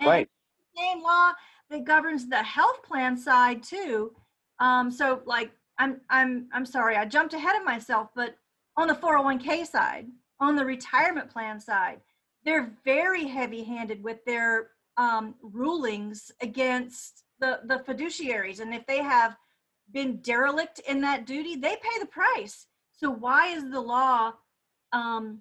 And 0.00 0.08
right. 0.08 0.28
Same 0.76 1.02
law 1.02 1.32
that 1.74 1.84
governs 1.84 2.28
the 2.28 2.42
health 2.42 2.82
plan 2.84 3.16
side 3.16 3.62
too. 3.62 4.12
Um, 4.60 4.90
so 4.90 5.22
like 5.26 5.50
I'm 5.78 6.00
I'm 6.08 6.48
I'm 6.52 6.64
sorry, 6.64 6.96
I 6.96 7.04
jumped 7.04 7.34
ahead 7.34 7.56
of 7.56 7.64
myself, 7.64 8.08
but 8.14 8.36
on 8.76 8.86
the 8.88 8.94
401k 8.94 9.66
side, 9.66 10.06
on 10.40 10.56
the 10.56 10.64
retirement 10.64 11.30
plan 11.30 11.60
side, 11.60 12.00
they're 12.44 12.72
very 12.84 13.26
heavy-handed 13.26 14.02
with 14.02 14.24
their 14.24 14.68
um, 14.96 15.34
rulings 15.42 16.30
against 16.40 17.24
the 17.40 17.60
the 17.64 17.78
fiduciaries, 17.78 18.60
and 18.60 18.72
if 18.72 18.86
they 18.86 19.02
have 19.02 19.36
been 19.92 20.18
derelict 20.18 20.80
in 20.88 21.00
that 21.00 21.26
duty, 21.26 21.56
they 21.56 21.76
pay 21.76 21.98
the 21.98 22.06
price. 22.06 22.66
So 22.92 23.10
why 23.10 23.48
is 23.48 23.68
the 23.68 23.80
law, 23.80 24.34
um, 24.92 25.40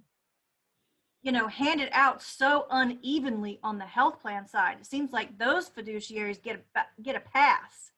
you 1.24 1.32
know, 1.32 1.48
handed 1.48 1.90
out 1.94 2.22
so 2.22 2.68
unevenly 2.70 3.60
on 3.64 3.78
the 3.78 3.86
health 3.86 4.22
plan 4.22 4.48
side? 4.48 4.78
It 4.80 4.86
seems 4.86 5.12
like 5.12 5.38
those 5.38 5.70
fiduciaries 5.70 6.42
get 6.42 6.64
a 6.76 6.82
get 7.02 7.16
a 7.16 7.22
pass 7.22 7.92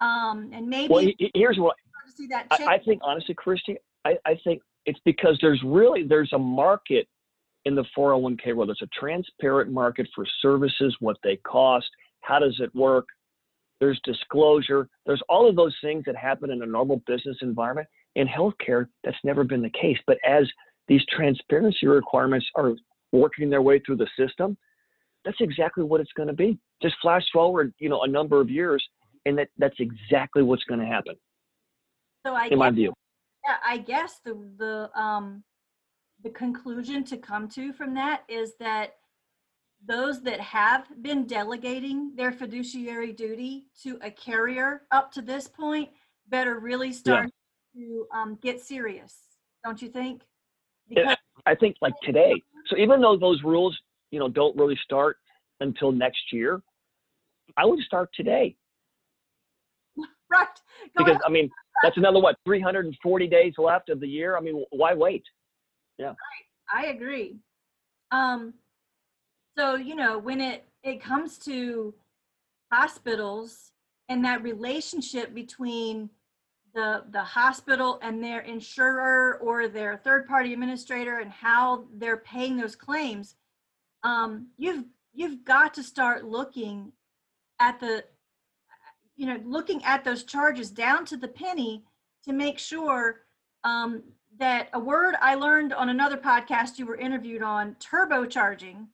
um, 0.00 0.50
and 0.52 0.68
maybe 0.68 0.92
well, 0.92 1.06
here's 1.34 1.58
what 1.58 1.76
see 2.14 2.26
that 2.28 2.46
I, 2.50 2.74
I, 2.74 2.78
think 2.78 3.00
honestly, 3.02 3.34
Cristy, 3.34 3.76
I, 4.04 4.16
I 4.24 4.38
think 4.44 4.62
it's 4.84 5.00
because 5.04 5.38
there's 5.40 5.60
really 5.64 6.02
there's 6.02 6.32
a 6.32 6.38
market 6.38 7.08
in 7.64 7.74
the 7.74 7.84
401k 7.96 8.54
world. 8.54 8.68
There's 8.68 8.82
a 8.82 8.98
transparent 8.98 9.72
market 9.72 10.06
for 10.14 10.24
services, 10.40 10.96
what 11.00 11.16
they 11.24 11.36
cost, 11.36 11.88
how 12.20 12.38
does 12.38 12.56
it 12.60 12.74
work. 12.74 13.06
There's 13.80 14.00
disclosure. 14.04 14.88
There's 15.04 15.22
all 15.28 15.48
of 15.48 15.56
those 15.56 15.74
things 15.82 16.04
that 16.06 16.16
happen 16.16 16.50
in 16.50 16.62
a 16.62 16.66
normal 16.66 17.02
business 17.06 17.36
environment. 17.42 17.88
In 18.14 18.26
healthcare, 18.26 18.86
that's 19.04 19.18
never 19.24 19.44
been 19.44 19.60
the 19.60 19.70
case. 19.70 19.98
But 20.06 20.16
as 20.26 20.48
these 20.88 21.02
transparency 21.10 21.86
requirements 21.86 22.46
are 22.54 22.72
working 23.12 23.50
their 23.50 23.62
way 23.62 23.80
through 23.80 23.96
the 23.96 24.08
system, 24.18 24.56
that's 25.24 25.40
exactly 25.40 25.84
what 25.84 26.00
it's 26.00 26.12
going 26.12 26.28
to 26.28 26.34
be. 26.34 26.58
Just 26.82 26.96
flash 27.02 27.24
forward, 27.32 27.74
you 27.78 27.88
know, 27.88 28.02
a 28.02 28.08
number 28.08 28.40
of 28.40 28.48
years, 28.48 28.84
and 29.24 29.38
that 29.38 29.48
that's 29.58 29.76
exactly 29.78 30.42
what's 30.42 30.64
going 30.64 30.80
to 30.80 30.86
happen. 30.86 31.14
So 32.24 32.34
I 32.34 32.44
in 32.44 32.50
guess, 32.50 32.58
my 32.58 32.70
view. 32.70 32.92
Yeah, 33.46 33.56
I 33.66 33.78
guess 33.78 34.20
the 34.24 34.36
the 34.58 35.00
um 35.00 35.42
the 36.22 36.30
conclusion 36.30 37.04
to 37.04 37.16
come 37.16 37.48
to 37.50 37.72
from 37.72 37.94
that 37.94 38.22
is 38.28 38.54
that 38.60 38.94
those 39.84 40.22
that 40.22 40.40
have 40.40 40.86
been 41.02 41.26
delegating 41.26 42.14
their 42.16 42.32
fiduciary 42.32 43.12
duty 43.12 43.66
to 43.82 43.98
a 44.02 44.10
carrier 44.10 44.82
up 44.90 45.12
to 45.12 45.22
this 45.22 45.46
point 45.46 45.90
better 46.28 46.58
really 46.58 46.92
start 46.92 47.30
yeah. 47.74 47.82
to 47.82 48.06
um, 48.12 48.38
get 48.42 48.60
serious, 48.60 49.14
don't 49.64 49.80
you 49.80 49.88
think? 49.88 50.22
Because 50.88 51.16
I 51.46 51.54
think 51.54 51.76
like 51.80 51.94
today. 52.02 52.42
So 52.66 52.76
even 52.76 53.00
though 53.00 53.16
those 53.16 53.42
rules, 53.42 53.76
you 54.10 54.18
know, 54.18 54.28
don't 54.28 54.56
really 54.56 54.78
start 54.82 55.18
until 55.60 55.92
next 55.92 56.32
year, 56.32 56.60
I 57.56 57.64
would 57.64 57.80
start 57.80 58.10
today. 58.14 58.56
right. 60.30 60.46
Go 60.96 61.04
because 61.04 61.10
ahead. 61.12 61.22
I 61.26 61.30
mean, 61.30 61.50
that's 61.82 61.96
another 61.96 62.20
what 62.20 62.36
340 62.44 63.26
days 63.26 63.54
left 63.58 63.88
of 63.88 64.00
the 64.00 64.08
year. 64.08 64.36
I 64.36 64.40
mean, 64.40 64.64
why 64.70 64.94
wait? 64.94 65.24
Yeah. 65.98 66.08
Right. 66.08 66.16
I 66.72 66.86
agree. 66.86 67.36
Um, 68.10 68.54
so 69.56 69.76
you 69.76 69.94
know, 69.94 70.18
when 70.18 70.40
it 70.40 70.64
it 70.82 71.00
comes 71.00 71.38
to 71.38 71.94
hospitals 72.72 73.72
and 74.08 74.24
that 74.24 74.42
relationship 74.42 75.34
between 75.34 76.10
the 76.76 77.04
the 77.10 77.22
hospital 77.22 77.98
and 78.02 78.22
their 78.22 78.40
insurer 78.40 79.38
or 79.38 79.66
their 79.66 79.96
third 79.96 80.28
party 80.28 80.52
administrator 80.52 81.18
and 81.18 81.30
how 81.30 81.86
they're 81.94 82.18
paying 82.18 82.56
those 82.56 82.76
claims, 82.76 83.34
um, 84.04 84.48
you've 84.58 84.84
you've 85.14 85.44
got 85.44 85.72
to 85.74 85.82
start 85.82 86.24
looking 86.24 86.92
at 87.58 87.80
the 87.80 88.04
you 89.16 89.26
know, 89.26 89.40
looking 89.46 89.82
at 89.84 90.04
those 90.04 90.24
charges 90.24 90.70
down 90.70 91.06
to 91.06 91.16
the 91.16 91.28
penny 91.28 91.82
to 92.24 92.34
make 92.34 92.58
sure 92.58 93.22
um, 93.64 94.02
that 94.38 94.68
a 94.74 94.78
word 94.78 95.14
I 95.22 95.34
learned 95.34 95.72
on 95.72 95.88
another 95.88 96.18
podcast 96.18 96.78
you 96.78 96.84
were 96.84 96.96
interviewed 96.96 97.42
on, 97.42 97.74
turbocharging, 97.76 98.86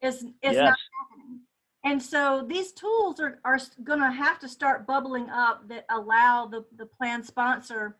is 0.00 0.22
is 0.22 0.32
yes. 0.42 0.54
not 0.54 0.78
happening. 1.00 1.40
And 1.84 2.02
so 2.02 2.44
these 2.48 2.72
tools 2.72 3.20
are, 3.20 3.40
are 3.44 3.60
going 3.82 4.00
to 4.00 4.10
have 4.10 4.38
to 4.40 4.48
start 4.48 4.86
bubbling 4.86 5.28
up 5.28 5.68
that 5.68 5.84
allow 5.90 6.46
the, 6.46 6.64
the 6.76 6.86
plan 6.86 7.22
sponsor 7.22 7.98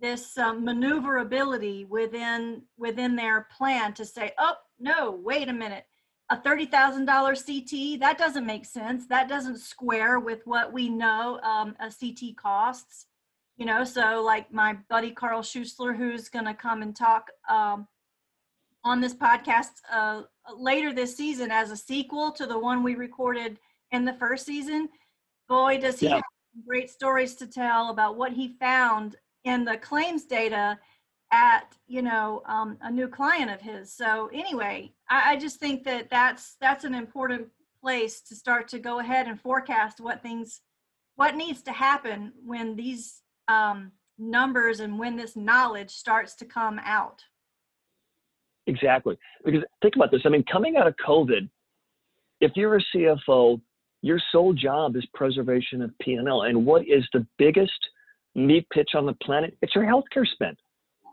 this 0.00 0.36
um, 0.36 0.64
maneuverability 0.64 1.84
within 1.84 2.62
within 2.76 3.14
their 3.14 3.46
plan 3.56 3.94
to 3.94 4.04
say, 4.04 4.32
oh 4.38 4.54
no, 4.78 5.12
wait 5.22 5.48
a 5.48 5.52
minute, 5.52 5.84
a 6.28 6.36
$30,000 6.36 7.06
CT, 7.06 8.00
that 8.00 8.18
doesn't 8.18 8.44
make 8.44 8.66
sense. 8.66 9.06
That 9.06 9.28
doesn't 9.28 9.58
square 9.58 10.18
with 10.18 10.40
what 10.44 10.72
we 10.72 10.88
know 10.88 11.38
um, 11.42 11.76
a 11.78 11.90
CT 11.90 12.36
costs. 12.36 13.06
You 13.56 13.66
know, 13.66 13.84
so 13.84 14.22
like 14.22 14.52
my 14.52 14.76
buddy 14.90 15.12
Carl 15.12 15.42
Schusler, 15.42 15.96
who's 15.96 16.28
going 16.28 16.46
to 16.46 16.54
come 16.54 16.82
and 16.82 16.96
talk 16.96 17.30
um, 17.48 17.86
on 18.84 19.00
this 19.00 19.14
podcast 19.14 19.80
uh, 19.90 20.22
later 20.56 20.92
this 20.92 21.16
season 21.16 21.50
as 21.50 21.70
a 21.70 21.76
sequel 21.76 22.32
to 22.32 22.46
the 22.46 22.58
one 22.58 22.82
we 22.82 22.94
recorded 22.94 23.58
in 23.90 24.04
the 24.04 24.14
first 24.14 24.46
season. 24.46 24.88
Boy, 25.48 25.78
does 25.78 26.00
he 26.00 26.06
yeah. 26.06 26.16
have 26.16 26.24
great 26.66 26.90
stories 26.90 27.34
to 27.36 27.46
tell 27.46 27.90
about 27.90 28.16
what 28.16 28.32
he 28.32 28.56
found 28.60 29.16
in 29.44 29.64
the 29.64 29.76
claims 29.76 30.24
data 30.24 30.78
at 31.32 31.74
you 31.86 32.02
know 32.02 32.42
um, 32.46 32.76
a 32.82 32.90
new 32.90 33.08
client 33.08 33.50
of 33.50 33.60
his 33.60 33.90
so 33.92 34.28
anyway 34.34 34.92
I, 35.08 35.32
I, 35.32 35.36
just 35.36 35.58
think 35.58 35.82
that 35.84 36.10
that's 36.10 36.56
that's 36.60 36.84
an 36.84 36.94
important 36.94 37.48
place 37.80 38.20
to 38.22 38.36
start 38.36 38.68
to 38.68 38.78
go 38.78 38.98
ahead 38.98 39.26
and 39.26 39.40
forecast 39.40 39.98
what 39.98 40.22
things 40.22 40.60
what 41.16 41.34
needs 41.34 41.62
to 41.62 41.72
happen 41.72 42.32
when 42.44 42.76
these 42.76 43.22
um, 43.48 43.92
numbers 44.18 44.80
and 44.80 44.98
when 44.98 45.16
this 45.16 45.34
knowledge 45.34 45.90
starts 45.90 46.36
to 46.36 46.44
come 46.44 46.78
out 46.84 47.22
exactly. 48.74 49.16
Because 49.44 49.62
think 49.80 49.96
about 49.96 50.10
this 50.10 50.22
i 50.24 50.28
mean 50.28 50.44
coming 50.50 50.76
out 50.76 50.86
of 50.86 50.94
covid 51.04 51.48
if 52.40 52.52
you're 52.56 52.76
a 52.76 52.82
cfo 52.94 53.60
your 54.02 54.20
sole 54.32 54.52
job 54.52 54.96
is 54.96 55.06
preservation 55.14 55.80
of 55.82 55.90
p&l 56.00 56.42
and 56.42 56.66
what 56.66 56.82
is 56.88 57.06
the 57.12 57.24
biggest 57.38 57.72
meat 58.34 58.66
pitch 58.70 58.90
on 58.94 59.06
the 59.06 59.14
planet? 59.14 59.56
It's 59.62 59.74
your 59.74 59.84
healthcare 59.84 60.26
spend. 60.26 60.56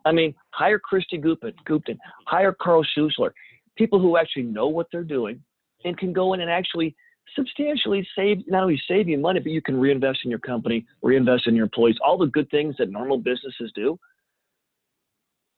I 0.06 0.12
mean, 0.12 0.34
hire 0.52 0.80
Cristy 0.80 1.22
Gupton, 1.22 1.98
hire 2.26 2.56
Carl 2.60 2.86
Schusler, 2.98 3.32
people 3.78 4.00
who 4.00 4.18
actually 4.18 4.44
know 4.44 4.68
what 4.68 4.88
they're 4.92 5.04
doing 5.04 5.42
and 5.84 5.98
can 5.98 6.14
go 6.14 6.34
in 6.34 6.42
and 6.42 6.50
actually 6.50 6.96
substantially 7.36 8.08
save 8.16 8.38
not 8.48 8.64
only 8.64 8.82
save 8.88 9.08
you 9.08 9.18
money, 9.18 9.40
but 9.40 9.52
you 9.52 9.62
can 9.62 9.80
reinvest 9.80 10.20
in 10.24 10.30
your 10.30 10.40
company, 10.40 10.86
reinvest 11.02 11.48
in 11.48 11.56
your 11.56 11.66
employees, 11.66 11.98
all 12.04 12.18
the 12.18 12.28
good 12.28 12.50
things 12.50 12.76
that 12.80 12.90
normal 12.90 13.18
businesses 13.18 13.72
do. 13.76 14.00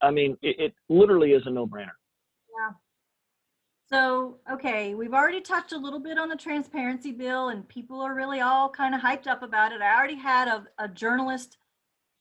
I 0.01 0.12
mean, 0.12 0.38
it, 0.41 0.60
it 0.60 0.74
literally 0.89 1.31
is 1.31 1.43
a 1.46 1.50
no-brainer. 1.50 1.98
Yeah. 2.58 2.74
So, 3.91 4.38
okay, 4.51 4.96
we've 4.96 5.13
already 5.13 5.41
touched 5.41 5.74
a 5.74 5.77
little 5.77 6.00
bit 6.00 6.17
on 6.17 6.29
the 6.29 6.36
transparency 6.36 7.12
bill, 7.12 7.50
and 7.50 7.67
people 7.67 8.01
are 8.01 8.13
really 8.13 8.39
all 8.39 8.70
kind 8.70 8.96
of 8.96 9.01
hyped 9.01 9.27
up 9.27 9.43
about 9.43 9.74
it. 9.74 9.81
I 9.81 9.96
already 9.96 10.15
had 10.15 10.48
a, 10.48 10.65
a 10.79 10.88
journalist 10.88 11.58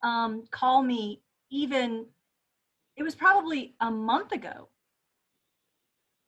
um, 0.02 0.44
call 0.50 0.82
me, 0.82 1.20
even, 1.50 2.06
it 2.96 3.02
was 3.02 3.14
probably 3.14 3.74
a 3.80 3.90
month 3.90 4.32
ago. 4.32 4.68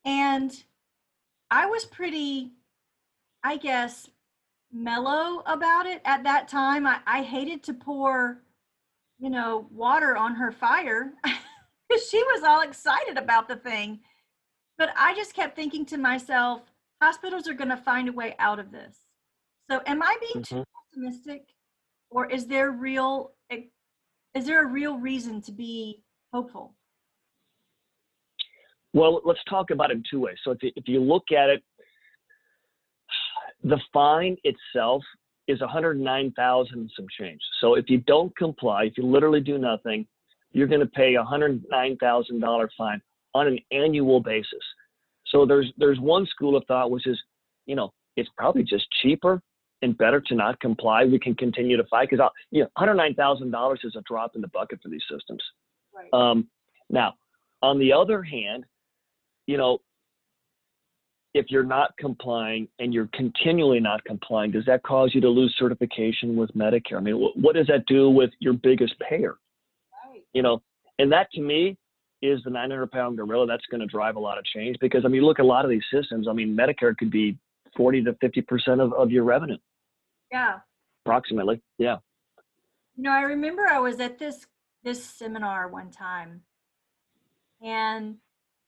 And 0.04 0.52
I 1.50 1.66
was 1.66 1.84
pretty, 1.84 2.52
I 3.42 3.56
guess, 3.56 4.08
mellow 4.72 5.42
about 5.44 5.86
it 5.86 6.00
at 6.04 6.24
that 6.24 6.48
time. 6.48 6.86
I, 6.86 7.00
I 7.06 7.22
hated 7.22 7.62
to 7.64 7.74
pour, 7.74 8.42
you 9.22 9.30
know, 9.30 9.68
water 9.70 10.16
on 10.16 10.34
her 10.34 10.50
fire 10.50 11.12
she 12.08 12.22
was 12.24 12.42
all 12.42 12.62
excited 12.62 13.16
about 13.16 13.48
the 13.48 13.56
thing. 13.56 14.00
But 14.78 14.90
I 14.96 15.14
just 15.14 15.34
kept 15.34 15.54
thinking 15.54 15.84
to 15.86 15.98
myself, 15.98 16.62
hospitals 17.00 17.48
are 17.48 17.54
going 17.54 17.70
to 17.70 17.76
find 17.76 18.08
a 18.08 18.12
way 18.12 18.34
out 18.38 18.58
of 18.58 18.72
this. 18.72 18.96
So 19.70 19.80
am 19.86 20.02
I 20.02 20.16
being 20.20 20.44
too 20.44 20.54
mm-hmm. 20.56 21.00
pessimistic 21.02 21.44
or 22.10 22.30
is 22.30 22.46
there 22.46 22.70
real 22.72 23.32
eh, 23.50 23.62
is 24.34 24.46
there 24.46 24.62
a 24.62 24.66
real 24.66 24.98
reason 24.98 25.40
to 25.42 25.52
be 25.52 26.02
hopeful? 26.32 26.74
Well, 28.94 29.20
let's 29.24 29.42
talk 29.48 29.70
about 29.70 29.90
it 29.90 29.98
in 29.98 30.04
two 30.10 30.20
ways. 30.20 30.36
So 30.44 30.50
if 30.52 30.62
you, 30.62 30.72
if 30.76 30.84
you 30.86 31.00
look 31.00 31.24
at 31.30 31.48
it, 31.48 31.62
the 33.62 33.78
fine 33.92 34.36
itself 34.44 35.02
is 35.48 35.60
109,000 35.60 36.90
some 36.96 37.06
change. 37.18 37.40
So 37.60 37.74
if 37.74 37.88
you 37.88 37.98
don't 37.98 38.34
comply, 38.36 38.84
if 38.84 38.96
you 38.96 39.04
literally 39.04 39.40
do 39.40 39.58
nothing, 39.58 40.06
you're 40.52 40.66
going 40.66 40.80
to 40.80 40.86
pay 40.86 41.14
a 41.14 41.24
$109,000 41.24 42.68
fine 42.76 43.02
on 43.34 43.46
an 43.46 43.58
annual 43.70 44.20
basis. 44.20 44.62
So 45.26 45.46
there's 45.46 45.72
there's 45.78 45.98
one 45.98 46.26
school 46.26 46.56
of 46.56 46.64
thought 46.66 46.90
which 46.90 47.06
is, 47.06 47.18
you 47.66 47.74
know, 47.74 47.92
it's 48.16 48.28
probably 48.36 48.62
just 48.62 48.86
cheaper 49.00 49.40
and 49.80 49.96
better 49.96 50.20
to 50.20 50.34
not 50.34 50.60
comply. 50.60 51.04
We 51.04 51.18
can 51.18 51.34
continue 51.34 51.76
to 51.76 51.84
fight 51.84 52.10
because 52.10 52.30
you 52.50 52.62
know, 52.62 52.68
$109,000 52.78 53.76
is 53.84 53.96
a 53.96 54.02
drop 54.02 54.32
in 54.34 54.42
the 54.42 54.48
bucket 54.48 54.80
for 54.82 54.88
these 54.88 55.02
systems. 55.10 55.42
Right. 55.94 56.08
Um, 56.12 56.48
now, 56.90 57.14
on 57.62 57.78
the 57.78 57.92
other 57.92 58.22
hand, 58.22 58.64
you 59.46 59.56
know, 59.56 59.78
if 61.34 61.46
you're 61.48 61.64
not 61.64 61.96
complying 61.98 62.68
and 62.78 62.92
you're 62.92 63.08
continually 63.14 63.80
not 63.80 64.04
complying, 64.04 64.50
does 64.50 64.66
that 64.66 64.82
cause 64.82 65.12
you 65.14 65.20
to 65.22 65.28
lose 65.28 65.54
certification 65.58 66.36
with 66.36 66.52
Medicare? 66.54 66.96
I 66.96 67.00
mean, 67.00 67.16
what, 67.34 67.54
does 67.54 67.66
that 67.68 67.86
do 67.86 68.10
with 68.10 68.30
your 68.38 68.52
biggest 68.52 68.94
payer? 68.98 69.36
Right. 70.06 70.22
You 70.34 70.42
know, 70.42 70.62
and 70.98 71.10
that 71.12 71.30
to 71.32 71.40
me 71.40 71.78
is 72.20 72.40
the 72.44 72.50
900 72.50 72.90
pound 72.90 73.16
gorilla 73.16 73.46
that's 73.46 73.64
going 73.70 73.80
to 73.80 73.86
drive 73.86 74.16
a 74.16 74.20
lot 74.20 74.38
of 74.38 74.44
change 74.44 74.76
because 74.80 75.04
I 75.04 75.08
mean, 75.08 75.22
look 75.22 75.38
at 75.38 75.44
a 75.44 75.48
lot 75.48 75.64
of 75.64 75.70
these 75.70 75.84
systems. 75.92 76.28
I 76.28 76.32
mean, 76.32 76.56
Medicare 76.56 76.96
could 76.96 77.10
be 77.10 77.38
40 77.76 78.04
to 78.04 78.14
50 78.20 78.42
percent 78.42 78.80
of, 78.80 78.92
of 78.92 79.10
your 79.10 79.24
revenue. 79.24 79.56
Yeah. 80.30 80.58
Approximately. 81.04 81.62
Yeah. 81.78 81.96
You 82.96 83.04
know, 83.04 83.10
I 83.10 83.22
remember 83.22 83.66
I 83.66 83.78
was 83.78 84.00
at 84.00 84.18
this 84.18 84.46
this 84.84 85.02
seminar 85.02 85.68
one 85.68 85.90
time, 85.90 86.42
and 87.62 88.16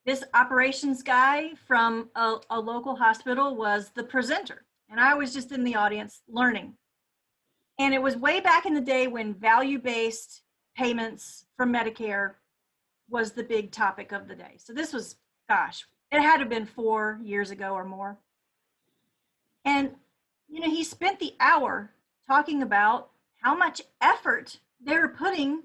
this 0.05 0.23
operations 0.33 1.01
guy 1.01 1.51
from 1.67 2.09
a, 2.15 2.35
a 2.51 2.59
local 2.59 2.95
hospital 2.95 3.55
was 3.55 3.91
the 3.95 4.03
presenter, 4.03 4.63
and 4.89 4.99
I 4.99 5.15
was 5.15 5.33
just 5.33 5.51
in 5.51 5.63
the 5.63 5.75
audience 5.75 6.21
learning. 6.27 6.75
And 7.79 7.93
it 7.93 8.01
was 8.01 8.15
way 8.15 8.39
back 8.39 8.65
in 8.65 8.73
the 8.73 8.81
day 8.81 9.07
when 9.07 9.33
value 9.33 9.79
based 9.79 10.43
payments 10.77 11.45
from 11.57 11.73
Medicare 11.73 12.33
was 13.09 13.31
the 13.31 13.43
big 13.43 13.71
topic 13.71 14.11
of 14.11 14.27
the 14.27 14.35
day. 14.35 14.55
So 14.57 14.73
this 14.73 14.93
was, 14.93 15.15
gosh, 15.49 15.85
it 16.11 16.21
had 16.21 16.37
to 16.37 16.43
have 16.43 16.49
been 16.49 16.65
four 16.65 17.19
years 17.23 17.51
ago 17.51 17.73
or 17.73 17.83
more. 17.83 18.17
And, 19.65 19.91
you 20.47 20.59
know, 20.59 20.69
he 20.69 20.83
spent 20.83 21.19
the 21.19 21.33
hour 21.39 21.91
talking 22.27 22.61
about 22.61 23.09
how 23.41 23.55
much 23.55 23.81
effort 24.01 24.59
they 24.79 24.97
were 24.97 25.09
putting 25.09 25.63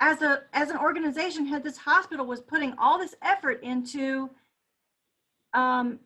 as 0.00 0.22
a 0.22 0.42
as 0.52 0.70
an 0.70 0.76
organization 0.76 1.46
had 1.46 1.64
this 1.64 1.76
hospital 1.76 2.24
was 2.26 2.40
putting 2.40 2.74
all 2.78 2.98
this 2.98 3.14
effort 3.22 3.62
into 3.62 4.30
um, 5.54 5.98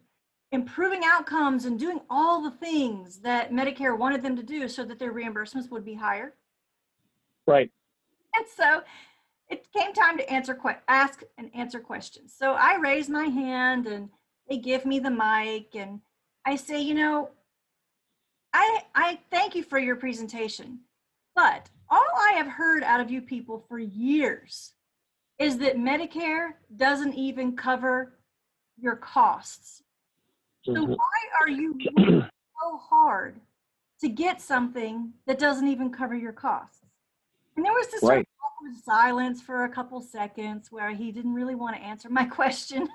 improving 0.50 1.02
outcomes 1.04 1.64
and 1.64 1.78
doing 1.78 2.00
all 2.08 2.42
the 2.42 2.50
things 2.50 3.18
that 3.18 3.52
medicare 3.52 3.96
wanted 3.96 4.22
them 4.22 4.36
to 4.36 4.42
do 4.42 4.68
so 4.68 4.84
that 4.84 4.98
their 4.98 5.12
reimbursements 5.12 5.70
would 5.70 5.84
be 5.84 5.94
higher. 5.94 6.34
Right. 7.46 7.70
And 8.34 8.46
so 8.56 8.82
it 9.50 9.66
came 9.76 9.92
time 9.92 10.16
to 10.16 10.30
answer 10.30 10.58
ask 10.88 11.22
and 11.36 11.50
answer 11.54 11.80
questions. 11.80 12.34
So 12.36 12.52
i 12.52 12.76
raise 12.76 13.08
my 13.08 13.24
hand 13.24 13.86
and 13.86 14.08
they 14.48 14.58
give 14.58 14.84
me 14.84 14.98
the 14.98 15.10
mic 15.10 15.74
and 15.74 16.00
i 16.44 16.56
say 16.56 16.80
you 16.80 16.94
know 16.94 17.30
i 18.52 18.82
i 18.94 19.18
thank 19.30 19.54
you 19.54 19.62
for 19.62 19.78
your 19.78 19.96
presentation 19.96 20.80
but 21.34 21.68
all 21.92 22.10
I 22.30 22.32
have 22.38 22.46
heard 22.46 22.82
out 22.82 23.00
of 23.00 23.10
you 23.10 23.20
people 23.20 23.64
for 23.68 23.78
years 23.78 24.72
is 25.38 25.58
that 25.58 25.76
Medicare 25.76 26.54
doesn't 26.74 27.12
even 27.14 27.54
cover 27.54 28.18
your 28.78 28.96
costs. 28.96 29.82
So 30.64 30.86
Mhm. 30.86 30.96
why 30.96 31.18
are 31.40 31.48
you 31.50 31.78
so 32.60 32.76
hard 32.78 33.40
to 34.00 34.08
get 34.08 34.40
something 34.40 35.12
that 35.26 35.38
doesn't 35.38 35.68
even 35.68 35.90
cover 35.90 36.14
your 36.14 36.32
costs? 36.32 36.80
And 37.56 37.64
there 37.66 37.74
was 37.74 37.88
this 37.88 38.00
sort 38.00 38.20
of 38.20 38.26
awkward 38.42 38.76
silence 38.76 39.42
for 39.42 39.64
a 39.64 39.68
couple 39.68 40.00
seconds 40.00 40.72
where 40.72 40.92
he 40.92 41.12
didn't 41.12 41.34
really 41.34 41.54
want 41.54 41.76
to 41.76 41.82
answer 41.82 42.08
my 42.08 42.24
question. 42.40 42.88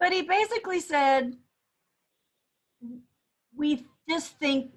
but 0.00 0.12
he 0.12 0.22
basically 0.22 0.80
said, 0.80 1.38
we 3.54 3.86
just 4.08 4.36
think 4.38 4.74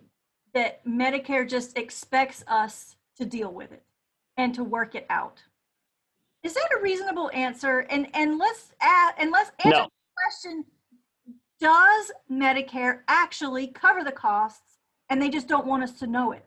that 0.54 0.86
Medicare 0.86 1.48
just 1.48 1.78
expects 1.78 2.44
us 2.48 2.96
to 3.18 3.26
deal 3.26 3.52
with 3.52 3.72
it 3.72 3.84
and 4.38 4.54
to 4.56 4.64
work 4.64 4.96
it 4.96 5.06
out. 5.10 5.42
Is 6.44 6.54
that 6.54 6.70
a 6.78 6.82
reasonable 6.82 7.32
answer? 7.34 7.80
And 7.90 8.08
and 8.14 8.38
let's 8.38 8.74
add 8.82 9.14
and 9.18 9.32
let's 9.32 9.52
answer 9.64 9.78
No. 9.78 9.84
the 9.86 10.50
question: 10.52 10.66
Does 11.60 12.12
Medicare 12.30 13.00
actually 13.08 13.68
cover 13.68 14.04
the 14.04 14.12
costs, 14.12 14.80
and 15.10 15.22
they 15.22 15.30
just 15.30 15.48
don't 15.48 15.66
want 15.66 15.84
us 15.84 15.98
to 16.00 16.08
know 16.08 16.34
it? 16.34 16.46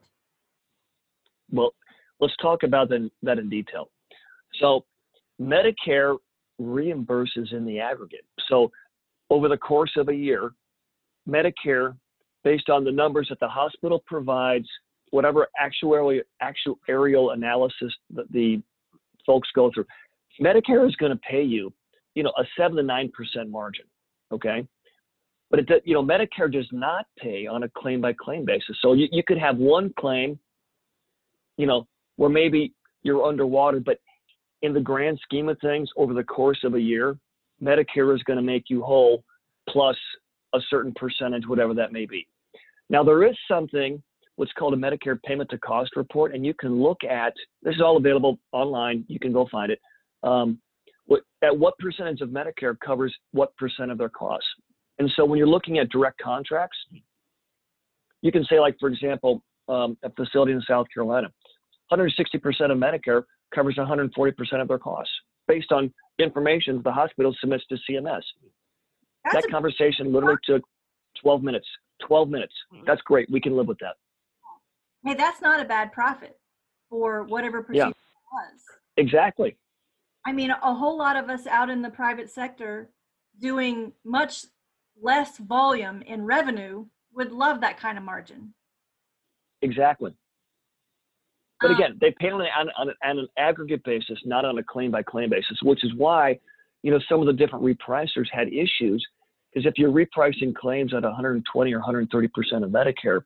Well, 1.51 1.73
let's 2.21 2.37
talk 2.42 2.62
about 2.62 2.88
the, 2.88 3.11
that 3.23 3.38
in 3.38 3.49
detail. 3.49 3.90
So, 4.61 4.85
Medicare 5.40 6.19
reimburses 6.61 7.53
in 7.53 7.64
the 7.64 7.81
aggregate. 7.81 8.25
So, 8.49 8.71
over 9.31 9.49
the 9.49 9.57
course 9.57 9.92
of 9.97 10.09
a 10.09 10.14
year, 10.14 10.53
Medicare, 11.29 11.97
based 12.46 12.70
on 12.70 12.85
the 12.85 12.92
numbers 12.92 13.26
that 13.28 13.40
the 13.40 13.48
hospital 13.48 14.02
provides, 14.06 14.68
whatever 15.11 15.48
actuarial, 15.61 16.20
actuarial 16.40 17.35
analysis 17.35 17.92
that 18.14 18.30
the 18.30 18.62
folks 19.26 19.48
go 19.52 19.68
through, 19.74 19.87
Medicare 20.40 20.87
is 20.88 20.94
going 20.94 21.11
to 21.11 21.18
pay 21.28 21.42
you, 21.42 21.72
you 22.14 22.22
know, 22.22 22.32
a 22.38 22.44
seven 22.56 22.76
to 22.76 22.82
nine 22.85 23.11
percent 23.12 23.50
margin. 23.50 23.85
Okay. 24.30 24.64
But 25.50 25.61
it, 25.61 25.82
you 25.85 25.94
know, 25.94 26.04
Medicare 26.04 26.52
does 26.52 26.68
not 26.70 27.06
pay 27.18 27.48
on 27.48 27.64
a 27.64 27.68
claim 27.76 28.00
by 28.00 28.12
claim 28.12 28.44
basis. 28.44 28.76
So 28.80 28.92
you, 28.92 29.09
you 29.11 29.24
could 29.26 29.38
have 29.38 29.56
one 29.56 29.92
claim 29.98 30.38
you 31.56 31.66
know, 31.66 31.87
where 32.16 32.30
maybe 32.30 32.72
you're 33.02 33.24
underwater, 33.24 33.80
but 33.80 33.98
in 34.62 34.72
the 34.72 34.80
grand 34.80 35.18
scheme 35.22 35.48
of 35.48 35.59
things, 35.61 35.88
over 35.96 36.14
the 36.14 36.24
course 36.24 36.59
of 36.64 36.74
a 36.74 36.80
year, 36.80 37.16
Medicare 37.62 38.14
is 38.14 38.22
going 38.22 38.37
to 38.37 38.42
make 38.42 38.64
you 38.68 38.82
whole 38.82 39.24
plus 39.68 39.96
a 40.54 40.59
certain 40.70 40.92
percentage, 40.94 41.46
whatever 41.46 41.74
that 41.74 41.92
may 41.92 42.06
be. 42.06 42.26
Now, 42.88 43.03
there 43.03 43.27
is 43.29 43.37
something 43.49 44.03
what's 44.37 44.53
called 44.53 44.75
a 44.75 44.77
Medicare 44.77 45.20
payment 45.22 45.51
to 45.51 45.59
cost 45.59 45.96
report, 45.96 46.35
and 46.35 46.44
you 46.44 46.55
can 46.55 46.81
look 46.81 47.03
at 47.05 47.33
this 47.62 47.75
is 47.75 47.81
all 47.81 47.96
available 47.96 48.38
online. 48.53 49.05
You 49.09 49.18
can 49.18 49.33
go 49.33 49.49
find 49.51 49.72
it. 49.72 49.81
Um, 50.22 50.59
what, 51.07 51.22
at 51.42 51.57
what 51.57 51.77
percentage 51.79 52.20
of 52.20 52.29
Medicare 52.31 52.79
covers 52.85 53.14
what 53.33 53.57
percent 53.57 53.90
of 53.90 53.99
their 53.99 54.09
costs? 54.09 54.49
And 54.99 55.11
so 55.16 55.25
when 55.25 55.38
you're 55.38 55.49
looking 55.49 55.79
at 55.79 55.88
direct 55.90 56.20
contracts, 56.20 56.77
you 58.22 58.33
can 58.33 58.44
say, 58.44 58.61
like, 58.61 58.77
for 58.81 58.88
example, 58.88 59.42
um, 59.68 59.96
a 60.03 60.11
facility 60.11 60.53
in 60.53 60.62
South 60.62 60.87
Carolina, 60.92 61.29
160% 61.92 62.11
of 62.70 62.79
Medicare 62.79 63.22
covers 63.55 63.77
140% 63.77 64.11
of 64.61 64.68
their 64.68 64.79
costs 64.79 65.12
based 65.46 65.70
on 65.70 65.92
information 66.18 66.81
the 66.83 66.90
hospital 66.92 67.35
submits 67.40 67.64
to 67.66 67.77
CMS. 67.88 68.22
That's 69.25 69.44
that 69.44 69.51
conversation 69.51 70.12
literally 70.12 70.38
took 70.44 70.62
12 71.22 71.42
minutes. 71.42 71.66
12 72.06 72.28
minutes. 72.28 72.54
That's 72.87 73.00
great. 73.02 73.30
We 73.30 73.40
can 73.40 73.56
live 73.56 73.66
with 73.68 73.78
that. 73.80 73.96
hey, 75.04 75.14
that's 75.14 75.40
not 75.40 75.61
a 75.61 75.64
bad 75.64 75.92
profit 75.92 76.38
for 76.90 77.22
whatever 77.24 77.62
procedure 77.62 77.87
Yeah. 77.87 77.90
it 77.90 77.94
was. 78.32 78.61
Exactly. 78.96 79.56
I 80.24 80.32
mean, 80.32 80.50
a 80.50 80.74
whole 80.74 80.98
lot 80.98 81.16
of 81.16 81.30
us 81.30 81.46
out 81.46 81.70
in 81.70 81.80
the 81.82 81.90
private 81.90 82.28
sector 82.28 82.90
doing 83.40 83.92
much 84.04 84.44
less 85.00 85.38
volume 85.38 86.02
in 86.02 86.24
revenue 86.24 86.87
would 87.12 87.30
love 87.30 87.61
that 87.61 87.78
kind 87.78 87.96
of 87.98 88.04
margin. 88.04 88.52
Exactly. 89.62 90.12
But 91.61 91.70
Um, 91.70 91.76
again, 91.76 91.98
they 92.00 92.11
pay 92.18 92.30
on, 92.30 92.40
an- 92.42 92.48
on, 92.56 92.68
on, 92.76 92.94
on 93.04 93.18
an 93.20 93.28
aggregate 93.38 93.85
basis, 93.85 94.18
not 94.24 94.44
on 94.44 94.59
a 94.59 94.62
claim 94.64 94.90
by 94.90 95.02
claim 95.02 95.30
basis, 95.30 95.59
which 95.62 95.85
is 95.85 95.94
why, 95.94 96.38
you 96.82 96.90
know, 96.90 96.98
some 97.09 97.20
of 97.20 97.26
the 97.26 97.32
different 97.32 97.64
repricers 97.64 98.28
had 98.30 98.52
issues. 98.52 99.06
Because 99.57 99.71
if 99.71 99.79
you're 99.79 99.90
repricing 99.90 100.55
claims 100.55 100.92
at 100.92 101.03
120 101.03 101.73
or 101.73 101.79
130 101.79 102.29
percent 102.29 102.62
of 102.62 102.71
Medicare, 102.71 103.23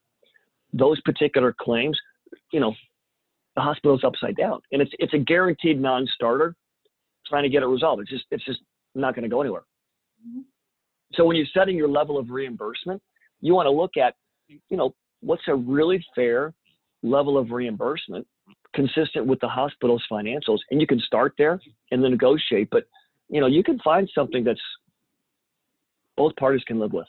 those 0.73 1.01
particular 1.01 1.53
claims, 1.61 1.99
you 2.53 2.61
know, 2.61 2.73
the 3.57 3.61
hospital's 3.61 4.05
upside 4.05 4.37
down, 4.37 4.61
and 4.71 4.81
it's 4.81 4.93
it's 5.01 5.12
a 5.12 5.19
guaranteed 5.19 5.81
non-starter. 5.81 6.55
Trying 7.27 7.43
to 7.43 7.49
get 7.49 7.64
it 7.64 7.66
resolved, 7.66 8.03
it's 8.03 8.11
just 8.11 8.27
it's 8.31 8.45
just 8.45 8.61
not 8.95 9.16
going 9.16 9.25
to 9.25 9.29
go 9.29 9.40
anywhere. 9.40 9.64
Mhm. 10.25 10.45
So 11.14 11.25
when 11.25 11.35
you're 11.35 11.47
setting 11.53 11.77
your 11.77 11.88
level 11.88 12.16
of 12.16 12.31
reimbursement, 12.31 13.03
you 13.40 13.53
want 13.53 13.66
to 13.66 13.73
look 13.73 13.97
at, 13.97 14.14
you 14.49 14.77
know, 14.77 14.95
what's 15.23 15.43
a 15.49 15.55
really 15.55 16.05
fair 16.14 16.55
level 17.03 17.38
of 17.38 17.51
reimbursement 17.51 18.25
consistent 18.73 19.27
with 19.27 19.40
the 19.40 19.49
hospital's 19.49 20.05
financials 20.11 20.59
and 20.71 20.81
you 20.81 20.87
can 20.87 21.01
start 21.01 21.35
there 21.38 21.59
and 21.90 22.05
then 22.05 22.11
negotiate 22.11 22.69
but 22.71 22.85
you 23.29 23.40
know 23.40 23.47
you 23.47 23.64
can 23.64 23.79
find 23.81 24.09
something 24.14 24.45
that's 24.45 24.61
both 26.20 26.37
parties 26.37 26.62
can 26.64 26.78
live 26.78 26.92
with 26.92 27.06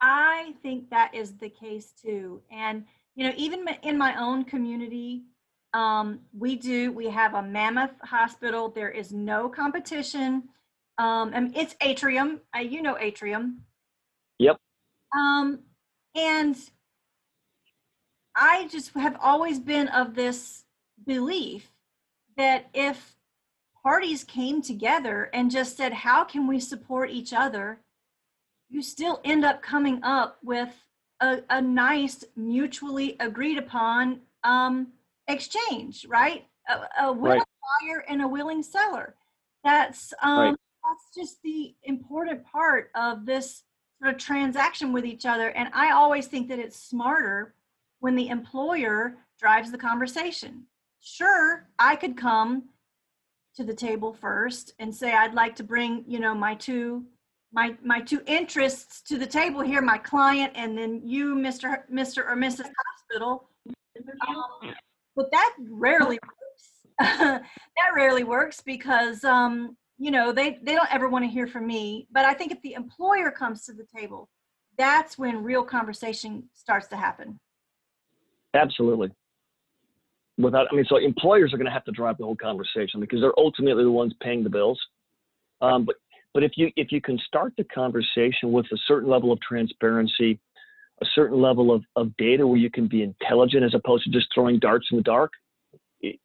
I 0.00 0.54
think 0.62 0.90
that 0.90 1.14
is 1.14 1.36
the 1.38 1.48
case 1.48 1.92
too. 2.00 2.40
And, 2.52 2.84
you 3.16 3.26
know, 3.26 3.34
even 3.36 3.66
in 3.82 3.98
my 3.98 4.14
own 4.16 4.44
community, 4.44 5.24
um, 5.74 6.20
we 6.32 6.54
do, 6.54 6.92
we 6.92 7.08
have 7.08 7.34
a 7.34 7.42
mammoth 7.42 7.90
hospital. 8.02 8.68
There 8.68 8.90
is 8.90 9.12
no 9.12 9.48
competition. 9.48 10.44
Um, 10.98 11.32
and 11.34 11.56
it's 11.56 11.74
Atrium. 11.80 12.40
Uh, 12.56 12.60
you 12.60 12.80
know 12.80 12.96
Atrium. 12.98 13.62
Yep. 14.38 14.56
Um, 15.16 15.60
and 16.14 16.56
I 18.36 18.68
just 18.70 18.94
have 18.94 19.16
always 19.20 19.58
been 19.58 19.88
of 19.88 20.14
this 20.14 20.64
belief 21.04 21.72
that 22.36 22.70
if 22.72 23.16
parties 23.82 24.22
came 24.22 24.62
together 24.62 25.28
and 25.32 25.50
just 25.50 25.76
said, 25.76 25.92
how 25.92 26.22
can 26.22 26.46
we 26.46 26.60
support 26.60 27.10
each 27.10 27.32
other? 27.32 27.80
You 28.70 28.82
still 28.82 29.20
end 29.24 29.44
up 29.44 29.62
coming 29.62 30.02
up 30.02 30.38
with 30.42 30.74
a, 31.20 31.38
a 31.50 31.60
nice 31.60 32.24
mutually 32.36 33.16
agreed 33.20 33.58
upon 33.58 34.20
um, 34.44 34.88
exchange 35.28 36.06
right 36.08 36.46
a, 36.68 37.04
a 37.06 37.12
willing 37.12 37.38
Right. 37.38 37.46
buyer 37.82 38.04
and 38.08 38.22
a 38.22 38.28
willing 38.28 38.62
seller 38.62 39.14
that's 39.64 40.12
um, 40.22 40.38
Right. 40.38 40.54
that's 40.84 41.14
just 41.16 41.42
the 41.42 41.74
important 41.84 42.44
part 42.44 42.90
of 42.94 43.26
this 43.26 43.64
sort 44.00 44.14
of 44.14 44.20
transaction 44.20 44.92
with 44.92 45.04
each 45.04 45.26
other 45.26 45.48
and 45.50 45.68
i 45.72 45.90
always 45.90 46.26
think 46.28 46.48
that 46.48 46.58
it's 46.58 46.76
smarter 46.80 47.54
when 48.00 48.14
the 48.14 48.28
employer 48.28 49.16
drives 49.40 49.70
the 49.72 49.78
conversation 49.78 50.62
sure 51.00 51.68
i 51.78 51.96
could 51.96 52.16
come 52.16 52.64
to 53.56 53.64
the 53.64 53.74
table 53.74 54.12
first 54.12 54.72
and 54.78 54.94
say 54.94 55.12
i'd 55.12 55.34
like 55.34 55.56
to 55.56 55.64
bring 55.64 56.04
you 56.06 56.20
know 56.20 56.34
my 56.34 56.54
two 56.54 57.04
my 57.52 57.76
my 57.82 58.00
two 58.00 58.20
interests 58.26 59.00
to 59.02 59.18
the 59.18 59.26
table 59.26 59.60
here 59.60 59.80
my 59.80 59.98
client 59.98 60.52
and 60.54 60.76
then 60.76 61.00
you 61.04 61.34
mr 61.34 61.82
mr 61.92 62.18
or 62.18 62.36
mrs 62.36 62.68
hospital. 62.86 63.48
Um, 64.28 64.74
but 65.16 65.30
that 65.32 65.54
rarely 65.70 66.18
works. 66.22 66.34
That 67.78 67.94
rarely 67.94 68.24
works 68.24 68.60
because 68.60 69.24
um 69.24 69.76
you 69.98 70.10
know 70.10 70.32
they 70.32 70.58
they 70.62 70.74
don't 70.74 70.92
ever 70.92 71.08
want 71.08 71.24
to 71.24 71.30
hear 71.30 71.46
from 71.46 71.66
me. 71.66 72.06
But 72.12 72.24
i 72.24 72.34
think 72.34 72.52
if 72.52 72.60
the 72.62 72.74
employer 72.74 73.30
comes 73.30 73.64
to 73.66 73.72
the 73.72 73.86
table 73.96 74.28
that's 74.76 75.18
when 75.18 75.42
real 75.42 75.64
conversation 75.64 76.48
starts 76.54 76.86
to 76.86 76.96
happen. 76.96 77.40
Absolutely. 78.54 79.10
Without 80.36 80.68
i 80.70 80.74
mean 80.74 80.84
so 80.88 80.96
employers 80.96 81.52
are 81.52 81.56
going 81.56 81.66
to 81.66 81.72
have 81.72 81.84
to 81.84 81.92
drive 81.92 82.18
the 82.18 82.24
whole 82.24 82.36
conversation 82.36 83.00
because 83.00 83.20
they're 83.20 83.38
ultimately 83.38 83.84
the 83.84 83.90
ones 83.90 84.12
paying 84.20 84.44
the 84.44 84.50
bills. 84.50 84.78
Um, 85.60 85.84
but 85.84 85.96
but 86.38 86.44
if 86.44 86.52
you 86.54 86.70
if 86.76 86.92
you 86.92 87.00
can 87.00 87.18
start 87.26 87.52
the 87.58 87.64
conversation 87.64 88.52
with 88.52 88.64
a 88.72 88.76
certain 88.86 89.10
level 89.10 89.32
of 89.32 89.40
transparency 89.40 90.38
a 91.02 91.06
certain 91.12 91.40
level 91.42 91.72
of, 91.72 91.82
of 91.96 92.16
data 92.16 92.46
where 92.46 92.56
you 92.56 92.70
can 92.70 92.86
be 92.86 93.02
intelligent 93.02 93.64
as 93.64 93.74
opposed 93.74 94.04
to 94.04 94.10
just 94.10 94.28
throwing 94.32 94.56
darts 94.60 94.86
in 94.92 94.98
the 94.98 95.02
dark 95.02 95.32
it- 96.00 96.20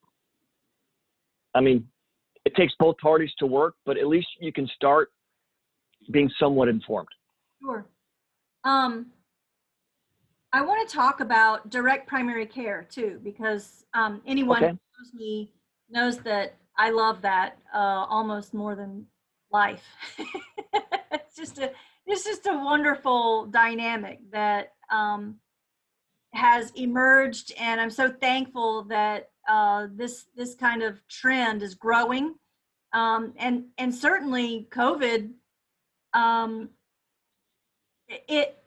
i 1.55 1.59
mean 1.59 1.87
it 2.45 2.53
takes 2.53 2.73
both 2.77 2.95
parties 2.99 3.31
to 3.39 3.47
work 3.47 3.73
but 3.87 3.97
at 3.97 4.05
least 4.05 4.27
you 4.39 4.53
can 4.53 4.67
start 4.75 5.11
being 6.11 6.29
somewhat 6.39 6.67
informed 6.67 7.07
Sure. 7.59 7.85
Um, 8.65 9.07
I 10.51 10.61
want 10.61 10.87
to 10.87 10.93
talk 10.93 11.21
about 11.21 11.69
direct 11.69 12.09
primary 12.09 12.45
care 12.45 12.85
too, 12.89 13.21
because 13.23 13.85
um, 13.93 14.21
anyone 14.27 14.61
who 14.61 14.67
knows 14.67 15.13
me 15.13 15.53
knows 15.89 16.17
that 16.19 16.57
I 16.77 16.89
love 16.89 17.21
that 17.21 17.57
uh, 17.73 17.77
almost 18.09 18.53
more 18.53 18.75
than 18.75 19.05
life. 19.53 19.83
it's 21.11 21.35
just 21.37 21.59
a 21.59 21.71
it's 22.05 22.25
just 22.25 22.45
a 22.47 22.53
wonderful 22.53 23.45
dynamic 23.45 24.19
that 24.31 24.73
um, 24.91 25.35
has 26.33 26.71
emerged, 26.71 27.53
and 27.57 27.79
I'm 27.79 27.91
so 27.91 28.09
thankful 28.11 28.83
that 28.85 29.29
uh, 29.47 29.87
this 29.93 30.25
this 30.35 30.55
kind 30.55 30.83
of 30.83 31.05
trend 31.07 31.61
is 31.61 31.75
growing, 31.75 32.35
um, 32.91 33.33
and 33.37 33.65
and 33.77 33.93
certainly 33.93 34.67
COVID. 34.71 35.31
Um, 36.13 36.69
it 38.07 38.57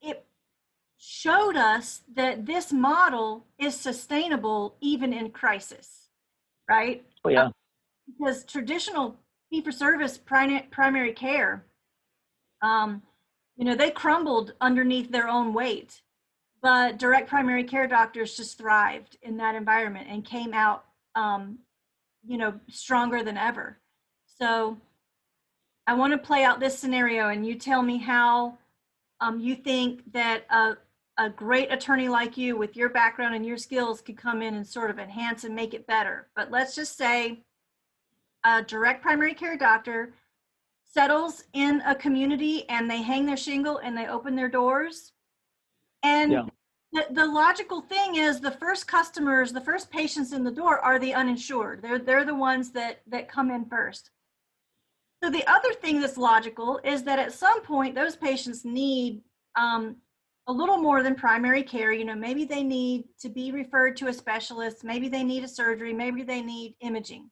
it 0.00 0.24
showed 0.98 1.56
us 1.56 2.02
that 2.14 2.46
this 2.46 2.72
model 2.72 3.46
is 3.58 3.78
sustainable 3.78 4.76
even 4.80 5.12
in 5.12 5.30
crisis 5.30 6.08
right 6.70 7.04
oh 7.26 7.28
yeah 7.28 7.50
because 8.06 8.42
traditional 8.44 9.16
fee 9.54 9.60
for 9.60 9.72
service 9.72 10.18
primary, 10.18 10.66
primary 10.70 11.12
care. 11.12 11.64
Um, 12.62 13.02
you 13.56 13.64
know 13.64 13.76
they 13.76 13.90
crumbled 13.90 14.52
underneath 14.60 15.12
their 15.12 15.28
own 15.28 15.54
weight 15.54 16.02
but 16.60 16.98
direct 16.98 17.28
primary 17.28 17.62
care 17.62 17.86
doctors 17.86 18.36
just 18.36 18.58
thrived 18.58 19.18
in 19.22 19.36
that 19.36 19.54
environment 19.54 20.08
and 20.10 20.24
came 20.24 20.54
out 20.54 20.86
um, 21.14 21.58
you 22.26 22.36
know 22.36 22.58
stronger 22.68 23.22
than 23.22 23.36
ever. 23.36 23.78
So 24.38 24.76
i 25.86 25.92
want 25.92 26.12
to 26.12 26.18
play 26.18 26.42
out 26.42 26.60
this 26.60 26.78
scenario 26.78 27.28
and 27.28 27.46
you 27.46 27.54
tell 27.54 27.82
me 27.82 27.98
how 27.98 28.56
um, 29.20 29.38
you 29.38 29.54
think 29.54 30.00
that 30.12 30.46
a, 30.50 30.76
a 31.18 31.28
great 31.28 31.70
attorney 31.70 32.08
like 32.08 32.38
you 32.38 32.56
with 32.56 32.74
your 32.74 32.88
background 32.88 33.34
and 33.34 33.44
your 33.44 33.58
skills 33.58 34.00
could 34.00 34.16
come 34.16 34.40
in 34.40 34.54
and 34.54 34.66
sort 34.66 34.90
of 34.90 34.98
enhance 34.98 35.44
and 35.44 35.54
make 35.54 35.74
it 35.74 35.86
better. 35.86 36.28
But 36.34 36.50
let's 36.50 36.74
just 36.74 36.96
say 36.96 37.44
a 38.44 38.62
direct 38.62 39.02
primary 39.02 39.34
care 39.34 39.56
doctor 39.56 40.14
settles 40.84 41.44
in 41.54 41.80
a 41.86 41.94
community 41.94 42.68
and 42.68 42.88
they 42.88 43.02
hang 43.02 43.26
their 43.26 43.36
shingle 43.36 43.78
and 43.78 43.96
they 43.96 44.06
open 44.06 44.36
their 44.36 44.48
doors. 44.48 45.12
And 46.02 46.30
Yeah. 46.32 46.46
the, 46.92 47.06
the 47.10 47.26
logical 47.26 47.80
thing 47.80 48.16
is 48.16 48.40
the 48.40 48.50
first 48.52 48.86
customers 48.86 49.52
the 49.52 49.60
first 49.60 49.90
patients 49.90 50.32
in 50.32 50.44
the 50.44 50.52
door 50.52 50.78
are 50.80 50.98
the 50.98 51.14
uninsured. 51.14 51.82
They're 51.82 51.98
they're 51.98 52.24
the 52.24 52.34
ones 52.34 52.70
that 52.72 53.00
that 53.08 53.28
come 53.28 53.50
in 53.50 53.64
first. 53.64 54.10
So 55.22 55.30
the 55.30 55.46
other 55.50 55.72
thing 55.72 56.00
that's 56.00 56.18
logical 56.18 56.80
is 56.84 57.02
that 57.04 57.18
at 57.18 57.32
some 57.32 57.62
point 57.62 57.94
those 57.94 58.14
patients 58.14 58.64
need 58.64 59.22
um, 59.56 59.96
a 60.46 60.52
little 60.52 60.76
more 60.76 61.02
than 61.02 61.14
primary 61.14 61.62
care. 61.62 61.92
You 61.92 62.04
know 62.04 62.14
maybe 62.14 62.44
they 62.44 62.62
need 62.62 63.04
to 63.20 63.30
be 63.30 63.50
referred 63.50 63.96
to 63.96 64.08
a 64.08 64.12
specialist. 64.12 64.84
Maybe 64.84 65.08
they 65.08 65.24
need 65.24 65.42
a 65.42 65.48
surgery. 65.48 65.94
Maybe 65.94 66.22
they 66.22 66.42
need 66.42 66.76
imaging 66.80 67.30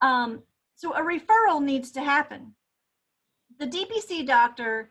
um, 0.00 0.42
so 0.74 0.94
a 0.94 1.00
referral 1.00 1.62
needs 1.62 1.90
to 1.92 2.02
happen. 2.02 2.54
The 3.58 3.66
dpc 3.66 4.26
doctor 4.26 4.90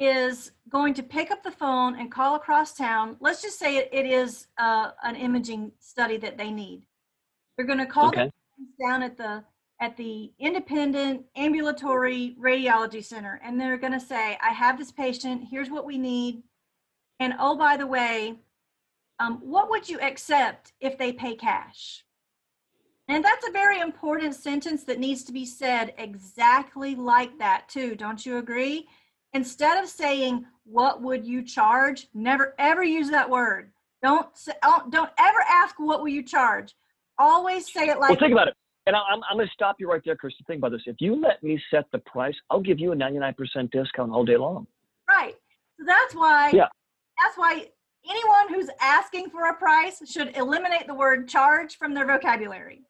is 0.00 0.52
going 0.68 0.94
to 0.94 1.02
pick 1.02 1.30
up 1.30 1.42
the 1.42 1.50
phone 1.50 1.98
and 2.00 2.10
call 2.10 2.34
across 2.34 2.74
town. 2.74 3.16
Let's 3.20 3.42
just 3.42 3.58
say 3.58 3.76
it, 3.76 3.90
it 3.92 4.06
is 4.06 4.46
uh, 4.58 4.92
an 5.04 5.14
imaging 5.14 5.72
study 5.78 6.16
that 6.16 6.38
they 6.38 6.50
need. 6.50 6.82
They're 7.56 7.66
going 7.66 7.78
to 7.78 7.86
call 7.86 8.08
okay. 8.08 8.30
down 8.80 9.02
at 9.02 9.16
the 9.16 9.44
at 9.82 9.96
the 9.96 10.30
independent 10.38 11.24
ambulatory 11.36 12.36
radiology 12.38 13.02
center 13.02 13.40
and 13.42 13.58
they're 13.58 13.78
going 13.78 13.94
to 13.94 14.00
say 14.00 14.36
i 14.42 14.50
have 14.50 14.78
this 14.78 14.92
patient. 14.92 15.44
Here's 15.50 15.70
what 15.70 15.86
we 15.86 15.98
need. 15.98 16.42
And 17.18 17.34
oh 17.38 17.56
by 17.56 17.76
the 17.76 17.86
way 17.86 18.36
um, 19.20 19.38
what 19.42 19.70
would 19.70 19.88
you 19.88 20.00
accept 20.00 20.72
if 20.80 20.96
they 20.98 21.12
pay 21.12 21.34
cash 21.34 22.04
and 23.10 23.24
that's 23.24 23.46
a 23.48 23.52
very 23.52 23.80
important 23.80 24.34
sentence 24.34 24.84
that 24.84 24.98
needs 24.98 25.22
to 25.24 25.32
be 25.32 25.44
said 25.44 25.94
exactly 25.98 26.94
like 26.94 27.36
that 27.38 27.68
too 27.68 27.94
don't 27.94 28.24
you 28.24 28.38
agree 28.38 28.88
instead 29.32 29.82
of 29.82 29.88
saying 29.88 30.44
what 30.64 31.02
would 31.02 31.24
you 31.24 31.42
charge 31.42 32.08
never 32.14 32.54
ever 32.58 32.82
use 32.82 33.10
that 33.10 33.28
word 33.28 33.70
don't 34.02 34.26
don't 34.46 34.58
oh, 34.64 34.82
don't 34.90 35.10
ever 35.18 35.40
ask 35.48 35.74
what 35.78 36.00
will 36.00 36.08
you 36.08 36.22
charge 36.22 36.74
always 37.18 37.70
say 37.72 37.88
it 37.88 37.98
like. 37.98 38.10
well 38.10 38.18
think 38.18 38.32
about 38.32 38.48
it 38.48 38.54
And 38.86 38.96
I'm, 38.96 39.20
I'm 39.30 39.36
going 39.36 39.46
to 39.46 39.52
stop 39.52 39.76
you 39.78 39.88
right 39.88 40.00
there, 40.04 40.16
Kristen. 40.16 40.44
Think 40.46 40.58
about 40.58 40.72
this. 40.72 40.82
If 40.86 40.96
you 41.00 41.14
let 41.14 41.42
me 41.42 41.60
set 41.70 41.84
the 41.92 41.98
price, 41.98 42.34
I'll 42.48 42.62
give 42.62 42.80
you 42.80 42.92
a 42.92 42.96
99% 42.96 43.36
discount 43.70 44.10
all 44.10 44.24
day 44.24 44.36
long. 44.36 44.66
Right. 45.08 45.34
So 45.78 45.84
that's 45.86 46.14
why. 46.14 46.50
Yeah. 46.52 46.66
That's 47.18 47.36
why 47.36 47.68
anyone 48.08 48.48
who's 48.48 48.70
asking 48.80 49.30
for 49.30 49.48
a 49.48 49.54
price 49.54 50.00
should 50.10 50.34
eliminate 50.36 50.86
the 50.86 50.94
word 50.94 51.28
charge 51.28 51.76
from 51.76 51.92
their 51.92 52.06
vocabulary, 52.06 52.82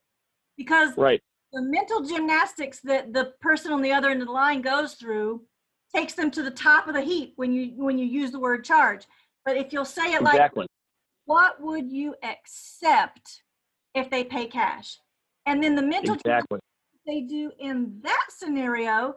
because 0.61 0.95
Right. 0.99 1.23
the 1.55 1.63
mental 1.63 2.03
gymnastics 2.03 2.81
that 2.81 3.15
the 3.15 3.33
person 3.41 3.73
on 3.73 3.81
the 3.81 3.91
other 3.91 4.11
end 4.11 4.21
of 4.21 4.27
the 4.27 4.33
line 4.33 4.61
goes 4.61 4.93
through 4.95 5.43
takes 5.95 6.13
them 6.13 6.31
to 6.31 6.43
the 6.43 6.51
top 6.51 6.87
of 6.87 6.93
the 6.93 7.01
heap 7.01 7.33
when 7.37 7.51
you 7.51 7.73
when 7.83 7.97
you 7.97 8.05
use 8.05 8.31
the 8.31 8.39
word 8.39 8.63
charge. 8.63 9.07
But 9.47 9.57
if 9.57 9.73
you'll 9.73 9.87
say 9.87 10.13
it 10.13 10.23
like, 10.23 10.53
what 11.25 11.63
would 11.63 11.91
you 11.91 12.15
accept 12.23 13.43
if 13.95 14.11
they 14.11 14.23
pay 14.23 14.47
cash? 14.47 14.99
And 15.47 15.65
then 15.65 15.75
the 15.75 15.83
mental 15.83 16.15
Exactly. 16.15 16.61
they 17.07 17.23
do 17.23 17.51
in 17.59 18.01
that 18.03 18.27
scenario, 18.29 19.17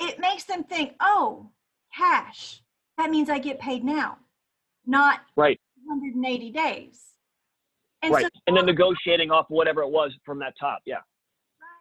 it 0.00 0.18
makes 0.18 0.44
them 0.44 0.64
think, 0.64 0.94
oh, 1.00 1.50
cash. 1.94 2.62
That 2.96 3.10
means 3.10 3.28
I 3.28 3.38
get 3.40 3.60
paid 3.60 3.84
now, 3.84 4.18
not 4.86 5.20
Right. 5.36 5.60
180 5.84 6.50
days. 6.50 7.13
And 8.04 8.12
Right. 8.12 8.24
so 8.24 8.28
And 8.46 8.56
then 8.56 8.66
negotiating 8.66 9.30
off 9.30 9.46
whatever 9.48 9.82
it 9.82 9.88
was 9.90 10.12
from 10.24 10.38
that 10.40 10.54
top. 10.60 10.80
Yeah. 10.84 10.98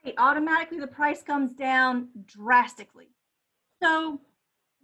right, 0.05 0.13
automatically 0.17 0.79
the 0.79 0.88
price 0.88 1.21
comes 1.21 1.53
down 1.53 2.09
drastically. 2.25 3.09
So 3.81 4.21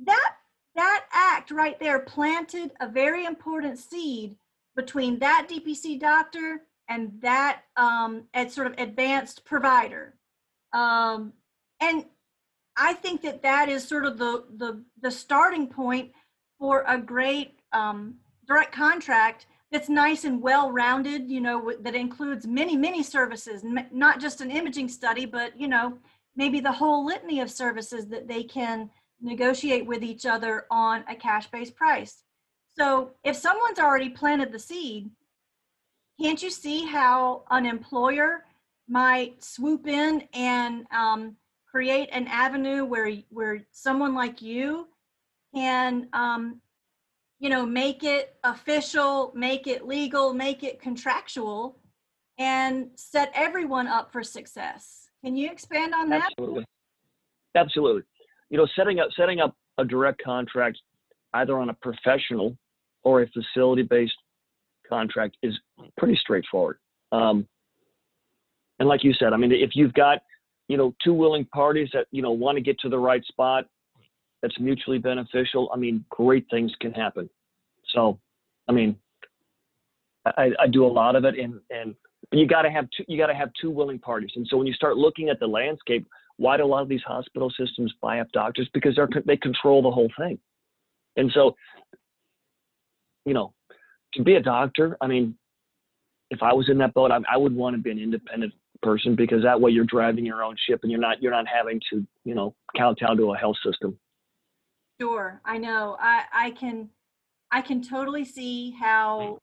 that 0.03 0.35
that 0.75 1.05
act 1.11 1.51
right 1.51 1.79
there 1.79 1.99
planted 1.99 2.71
a 2.79 2.87
very 2.87 3.25
important 3.25 3.79
seed 3.79 4.37
between 4.75 5.19
that 5.19 5.47
DPC 5.49 5.99
doctor 5.99 6.61
and 6.89 7.19
that 7.21 7.63
um, 7.75 8.25
at 8.33 8.51
sort 8.51 8.67
of 8.67 8.73
advanced 8.77 9.45
provider. 9.45 10.15
Um, 10.73 11.33
and 11.81 12.05
I 12.77 12.93
think 12.93 13.21
that 13.23 13.41
that 13.41 13.69
is 13.69 13.87
sort 13.87 14.05
of 14.05 14.17
the 14.17 14.45
the, 14.57 14.83
the 15.01 15.11
starting 15.11 15.67
point 15.67 16.11
for 16.59 16.83
a 16.87 16.97
great 16.97 17.59
um, 17.71 18.15
direct 18.47 18.73
contract 18.73 19.47
that's 19.71 19.89
nice 19.89 20.23
and 20.23 20.41
well 20.41 20.71
rounded. 20.71 21.29
You 21.29 21.41
know, 21.41 21.73
that 21.81 21.95
includes 21.95 22.47
many 22.47 22.75
many 22.75 23.03
services, 23.03 23.63
not 23.91 24.19
just 24.19 24.41
an 24.41 24.51
imaging 24.51 24.89
study, 24.89 25.25
but 25.25 25.59
you 25.59 25.67
know 25.67 25.97
maybe 26.35 26.59
the 26.59 26.71
whole 26.71 27.05
litany 27.05 27.41
of 27.41 27.51
services 27.51 28.07
that 28.07 28.27
they 28.27 28.43
can 28.43 28.89
negotiate 29.21 29.85
with 29.85 30.03
each 30.03 30.25
other 30.25 30.65
on 30.71 31.03
a 31.09 31.15
cash 31.15 31.47
based 31.51 31.75
price. 31.75 32.23
So 32.77 33.11
if 33.23 33.35
someone's 33.35 33.79
already 33.79 34.09
planted 34.09 34.51
the 34.51 34.59
seed, 34.59 35.09
can't 36.19 36.41
you 36.41 36.49
see 36.49 36.85
how 36.85 37.43
an 37.49 37.65
employer 37.65 38.45
might 38.87 39.43
swoop 39.43 39.87
in 39.87 40.23
and 40.33 40.85
um, 40.91 41.35
create 41.69 42.09
an 42.11 42.27
avenue 42.27 42.85
where 42.85 43.11
where 43.29 43.65
someone 43.71 44.15
like 44.15 44.41
you 44.41 44.87
can 45.53 46.07
um, 46.13 46.61
you 47.39 47.49
know 47.49 47.65
make 47.65 48.03
it 48.03 48.35
official 48.43 49.31
make 49.35 49.67
it 49.67 49.87
legal 49.87 50.33
make 50.33 50.63
it 50.63 50.81
contractual 50.81 51.77
and 52.37 52.89
set 52.95 53.31
everyone 53.33 53.87
up 53.87 54.11
for 54.11 54.23
success 54.23 55.09
can 55.23 55.35
you 55.35 55.51
expand 55.51 55.93
on 55.93 56.09
that 56.09 56.29
Absolutely. 56.31 56.65
Absolutely. 57.55 58.03
You 58.49 58.57
know, 58.57 58.67
setting 58.75 58.99
up 58.99 59.09
setting 59.17 59.39
up 59.39 59.55
a 59.77 59.85
direct 59.85 60.21
contract 60.23 60.77
either 61.33 61.57
on 61.57 61.69
a 61.69 61.73
professional 61.73 62.57
or 63.03 63.21
a 63.21 63.27
facility 63.29 63.83
based 63.83 64.15
contract 64.87 65.37
is 65.43 65.57
pretty 65.97 66.15
straightforward. 66.15 66.77
Um, 67.11 67.47
and 68.79 68.87
like 68.87 69.03
you 69.03 69.13
said, 69.13 69.33
I 69.33 69.37
mean, 69.37 69.51
if 69.51 69.71
you've 69.73 69.93
got 69.93 70.19
you 70.67 70.77
know 70.77 70.95
two 71.03 71.13
willing 71.13 71.45
parties 71.45 71.89
that 71.93 72.07
you 72.11 72.21
know 72.21 72.31
want 72.31 72.57
to 72.57 72.61
get 72.61 72.79
to 72.79 72.89
the 72.89 72.99
right 72.99 73.23
spot, 73.25 73.65
that's 74.41 74.59
mutually 74.59 74.97
beneficial. 74.97 75.69
I 75.73 75.77
mean, 75.77 76.05
great 76.09 76.45
things 76.49 76.71
can 76.79 76.91
happen. 76.91 77.29
So, 77.93 78.19
I 78.67 78.71
mean, 78.71 78.95
I, 80.25 80.51
I 80.59 80.67
do 80.67 80.85
a 80.85 80.87
lot 80.87 81.15
of 81.15 81.25
it, 81.25 81.37
and 81.37 81.59
and 81.69 81.95
you 82.31 82.47
got 82.47 82.63
to 82.63 82.71
have 82.71 82.87
two 82.95 83.03
you 83.07 83.17
got 83.17 83.27
to 83.27 83.35
have 83.35 83.49
two 83.59 83.71
willing 83.71 83.99
parties. 83.99 84.31
And 84.35 84.47
so 84.49 84.57
when 84.57 84.67
you 84.67 84.73
start 84.73 84.97
looking 84.97 85.29
at 85.29 85.39
the 85.39 85.47
landscape, 85.47 86.07
why 86.37 86.57
do 86.57 86.63
a 86.63 86.65
lot 86.65 86.83
of 86.83 86.89
these 86.89 87.03
hospital 87.03 87.51
systems 87.57 87.93
buy 88.01 88.19
up 88.19 88.31
doctors? 88.31 88.69
Because 88.73 88.95
they're 88.95 89.09
they 89.25 89.37
control 89.37 89.81
the 89.81 89.91
whole 89.91 90.09
thing. 90.17 90.39
And 91.15 91.31
so, 91.33 91.55
you 93.25 93.33
know, 93.33 93.53
to 94.13 94.23
be 94.23 94.35
a 94.35 94.41
doctor, 94.41 94.97
I 95.01 95.07
mean, 95.07 95.35
if 96.29 96.43
I 96.43 96.53
was 96.53 96.69
in 96.69 96.77
that 96.77 96.93
boat, 96.93 97.11
I, 97.11 97.19
I 97.31 97.37
would 97.37 97.55
want 97.55 97.75
to 97.75 97.81
be 97.81 97.91
an 97.91 97.99
independent 97.99 98.53
person 98.81 99.15
because 99.15 99.43
that 99.43 99.59
way 99.59 99.71
you're 99.71 99.85
driving 99.85 100.25
your 100.25 100.43
own 100.43 100.55
ship 100.67 100.79
and 100.83 100.91
you're 100.91 101.01
not 101.01 101.21
you're 101.21 101.31
not 101.31 101.45
having 101.47 101.81
to 101.91 102.05
you 102.23 102.35
know 102.35 102.55
kowtow 102.77 103.15
to 103.15 103.33
a 103.33 103.37
health 103.37 103.57
system. 103.65 103.97
Sure, 105.19 105.41
I 105.43 105.57
know. 105.57 105.97
I, 105.99 106.23
I 106.31 106.51
can 106.51 106.89
I 107.51 107.61
can 107.61 107.81
totally 107.81 108.23
see 108.23 108.71
how 108.71 109.39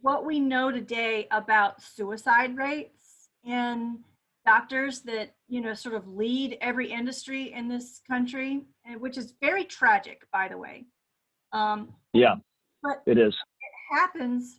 what 0.00 0.24
we 0.24 0.40
know 0.40 0.72
today 0.72 1.28
about 1.30 1.80
suicide 1.80 2.56
rates 2.56 3.28
and 3.44 3.98
doctors 4.44 5.02
that 5.02 5.34
you 5.46 5.60
know 5.60 5.74
sort 5.74 5.94
of 5.94 6.08
lead 6.08 6.58
every 6.60 6.90
industry 6.90 7.52
in 7.52 7.68
this 7.68 8.00
country, 8.10 8.64
and 8.84 9.00
which 9.00 9.16
is 9.16 9.34
very 9.40 9.64
tragic, 9.64 10.22
by 10.32 10.48
the 10.48 10.58
way. 10.58 10.86
Um, 11.52 11.94
Yeah, 12.12 12.34
but 12.82 13.02
it 13.06 13.18
is. 13.18 13.34
it 13.34 13.96
happens 13.96 14.58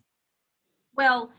well 0.96 1.32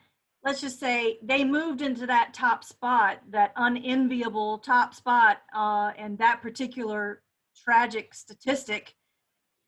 let's 0.44 0.60
just 0.60 0.80
say 0.80 1.18
they 1.22 1.44
moved 1.44 1.80
into 1.80 2.06
that 2.06 2.34
top 2.34 2.64
spot 2.64 3.20
that 3.30 3.52
unenviable 3.56 4.58
top 4.58 4.92
spot 4.92 5.38
uh, 5.54 5.92
and 5.96 6.18
that 6.18 6.42
particular 6.42 7.22
tragic 7.56 8.14
statistic 8.14 8.94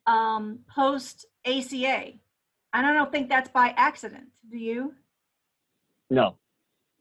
um, 0.06 0.60
post 0.72 1.26
aca 1.44 2.12
And 2.72 2.86
i 2.86 2.92
don't 2.92 3.10
think 3.10 3.28
that's 3.28 3.48
by 3.50 3.74
accident 3.76 4.28
do 4.50 4.58
you 4.58 4.94
No, 6.10 6.36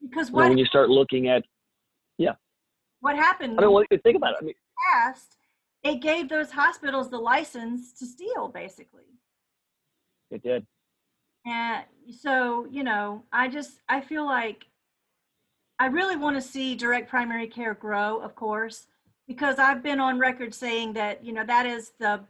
because 0.02 0.28
You 0.28 0.34
what 0.34 0.48
when 0.48 0.58
you 0.58 0.66
start 0.66 0.88
looking 0.90 1.28
at, 1.28 1.44
yeah. 2.18 2.34
what 3.00 3.16
happened 3.16 3.58
I 3.58 3.62
mean, 3.62 3.72
well, 3.72 3.84
think 4.02 4.16
about 4.16 4.32
it. 4.32 4.38
I 4.40 4.44
mean, 4.44 4.54
past 4.92 5.36
it 5.84 6.00
gave 6.00 6.28
those 6.28 6.50
hospitals 6.50 7.10
the 7.10 7.18
license 7.18 7.92
to 7.98 8.06
steal 8.06 8.48
basically 8.48 9.06
it 10.30 10.42
did. 10.42 10.66
And 11.46 11.84
so, 12.10 12.66
you 12.70 12.82
know, 12.82 13.22
I 13.32 13.48
just 13.48 13.80
I 13.88 14.00
feel 14.00 14.26
like 14.26 14.66
I 15.78 15.86
really 15.86 16.16
want 16.16 16.36
to 16.36 16.42
see 16.42 16.74
direct 16.74 17.08
primary 17.08 17.46
care 17.46 17.74
grow, 17.74 18.18
of 18.18 18.34
course, 18.34 18.86
because 19.26 19.58
I've 19.58 19.82
been 19.82 20.00
on 20.00 20.18
record 20.18 20.54
saying 20.54 20.92
that, 20.94 21.24
you 21.24 21.32
know, 21.32 21.44
that 21.44 21.66
is 21.66 21.92
the 21.98 22.20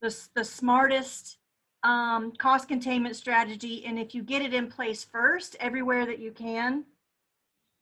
the, 0.00 0.16
the 0.34 0.44
smartest 0.44 1.38
um, 1.82 2.32
cost 2.32 2.68
containment 2.68 3.16
strategy. 3.16 3.84
And 3.84 3.98
if 3.98 4.14
you 4.14 4.22
get 4.22 4.42
it 4.42 4.54
in 4.54 4.68
place 4.68 5.02
first, 5.02 5.56
everywhere 5.58 6.06
that 6.06 6.20
you 6.20 6.30
can, 6.30 6.84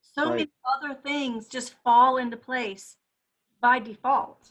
so 0.01 0.31
many 0.31 0.49
other 0.75 0.95
things 0.95 1.47
just 1.47 1.75
fall 1.85 2.17
into 2.17 2.39
place 2.39 2.97
by 3.61 3.81
default. 3.81 4.49